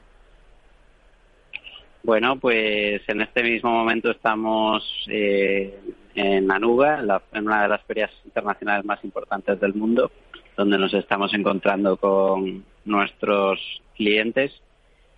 Bueno, 2.06 2.36
pues 2.36 3.02
en 3.08 3.22
este 3.22 3.42
mismo 3.42 3.72
momento 3.72 4.12
estamos 4.12 4.84
eh, 5.10 5.76
en 6.14 6.52
Anuga, 6.52 7.00
en, 7.34 7.48
una 7.48 7.64
de 7.64 7.68
las 7.68 7.82
ferias 7.82 8.12
internacionales 8.24 8.86
más 8.86 9.04
importantes 9.04 9.60
del 9.60 9.74
mundo, 9.74 10.12
donde 10.56 10.78
nos 10.78 10.94
estamos 10.94 11.34
encontrando 11.34 11.98
con 11.98 12.64
nuestros 12.86 13.60
clientes. 13.96 14.52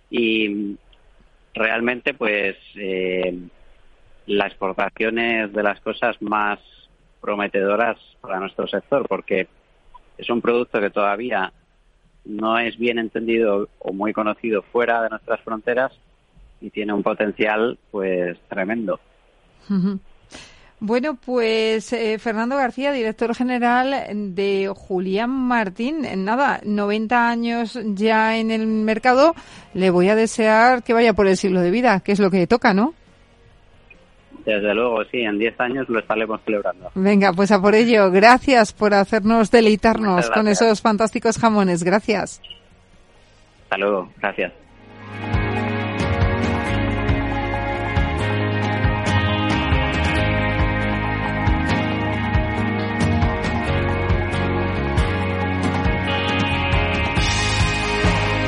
Y 0.08 0.78
realmente 1.52 2.14
pues 2.14 2.56
eh, 2.76 3.38
la 4.24 4.46
exportación 4.46 5.18
es 5.18 5.52
de 5.52 5.62
las 5.62 5.82
cosas 5.82 6.16
más 6.22 6.58
prometedoras 7.20 7.98
para 8.22 8.40
nuestro 8.40 8.66
sector 8.66 9.06
porque 9.06 9.46
es 10.16 10.30
un 10.30 10.40
producto 10.40 10.80
que 10.80 10.88
todavía 10.88 11.52
no 12.24 12.58
es 12.58 12.78
bien 12.78 12.98
entendido 12.98 13.68
o 13.78 13.92
muy 13.92 14.14
conocido 14.14 14.62
fuera 14.62 15.02
de 15.02 15.10
nuestras 15.10 15.42
fronteras 15.42 15.92
y 16.60 16.70
tiene 16.70 16.92
un 16.92 17.02
potencial 17.02 17.78
pues 17.90 18.38
tremendo. 18.48 19.00
Bueno, 20.80 21.16
pues 21.16 21.92
eh, 21.92 22.18
Fernando 22.18 22.56
García, 22.56 22.92
director 22.92 23.34
general 23.34 24.06
de 24.34 24.72
Julián 24.74 25.30
Martín. 25.30 26.04
En 26.04 26.24
nada, 26.24 26.60
90 26.64 27.28
años 27.28 27.78
ya 27.84 28.38
en 28.38 28.50
el 28.50 28.66
mercado. 28.66 29.34
Le 29.74 29.90
voy 29.90 30.08
a 30.08 30.14
desear 30.14 30.84
que 30.84 30.94
vaya 30.94 31.14
por 31.14 31.26
el 31.26 31.36
siglo 31.36 31.60
de 31.60 31.72
vida, 31.72 32.00
que 32.00 32.12
es 32.12 32.20
lo 32.20 32.30
que 32.30 32.46
toca, 32.46 32.74
¿no? 32.74 32.94
Desde 34.44 34.72
luego, 34.72 35.04
sí, 35.06 35.18
en 35.18 35.38
10 35.38 35.60
años 35.60 35.88
lo 35.88 35.98
estaremos 35.98 36.40
celebrando. 36.44 36.90
Venga, 36.94 37.32
pues 37.32 37.50
a 37.50 37.60
por 37.60 37.74
ello. 37.74 38.10
Gracias 38.10 38.72
por 38.72 38.94
hacernos 38.94 39.50
deleitarnos 39.50 40.30
con 40.30 40.48
esos 40.48 40.80
fantásticos 40.80 41.38
jamones. 41.38 41.82
Gracias. 41.82 42.40
Hasta 43.64 43.76
luego, 43.76 44.10
gracias. 44.18 44.52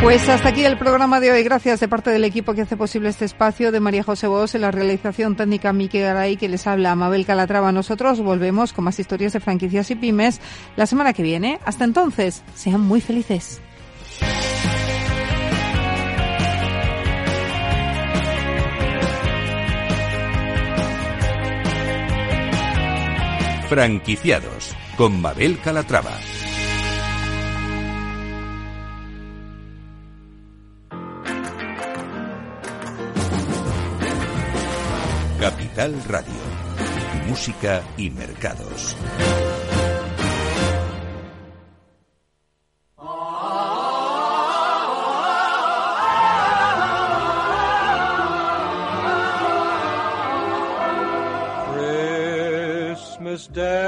Pues 0.03 0.27
hasta 0.31 0.49
aquí 0.49 0.65
el 0.65 0.79
programa 0.79 1.21
de 1.21 1.31
hoy. 1.31 1.43
Gracias 1.43 1.79
de 1.79 1.87
parte 1.87 2.11
del 2.11 2.25
equipo 2.25 2.55
que 2.55 2.63
hace 2.63 2.77
posible 2.77 3.11
este 3.11 3.27
espacio, 3.27 3.71
de 3.71 3.81
María 3.81 4.03
José 4.03 4.29
Bos, 4.29 4.55
en 4.55 4.63
la 4.63 4.71
realización 4.71 5.37
técnica 5.37 5.75
Miki 5.75 6.01
Garay, 6.01 6.39
que 6.39 6.49
les 6.49 6.67
habla 6.67 6.95
Mabel 6.95 7.27
Calatrava. 7.27 7.71
Nosotros 7.71 8.19
volvemos 8.21 8.73
con 8.73 8.87
más 8.87 8.99
historias 8.99 9.35
de 9.35 9.41
franquicias 9.41 9.91
y 9.91 9.97
pymes 9.97 10.41
la 10.77 10.87
semana 10.87 11.13
que 11.13 11.23
viene. 11.23 11.61
Hasta 11.67 11.85
entonces, 11.85 12.43
sean 12.55 12.81
muy 12.81 13.03
felices. 13.03 13.61
Franquiciados 23.69 24.75
con 24.97 25.21
Mabel 25.21 25.61
Calatrava. 25.63 26.19
Capital 35.41 35.95
Radio. 36.07 36.35
Música 37.27 37.83
y 37.97 38.11
mercados. 38.11 38.95
Christmas 51.73 53.49
Day. 53.49 53.81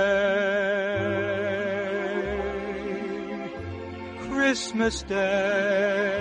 Christmas 4.30 5.02
Day. 5.06 6.11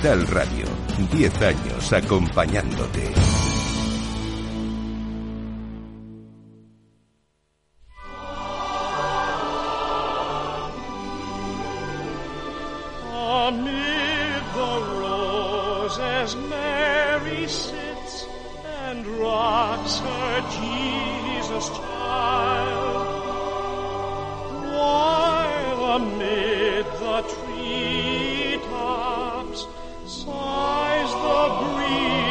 Capital 0.00 0.28
Radio, 0.28 0.64
10 1.10 1.42
años 1.42 1.92
acompañándote. 1.92 3.27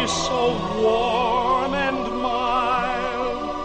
So 0.08 0.42
warm 0.82 1.74
and 1.74 2.22
mild. 2.22 3.56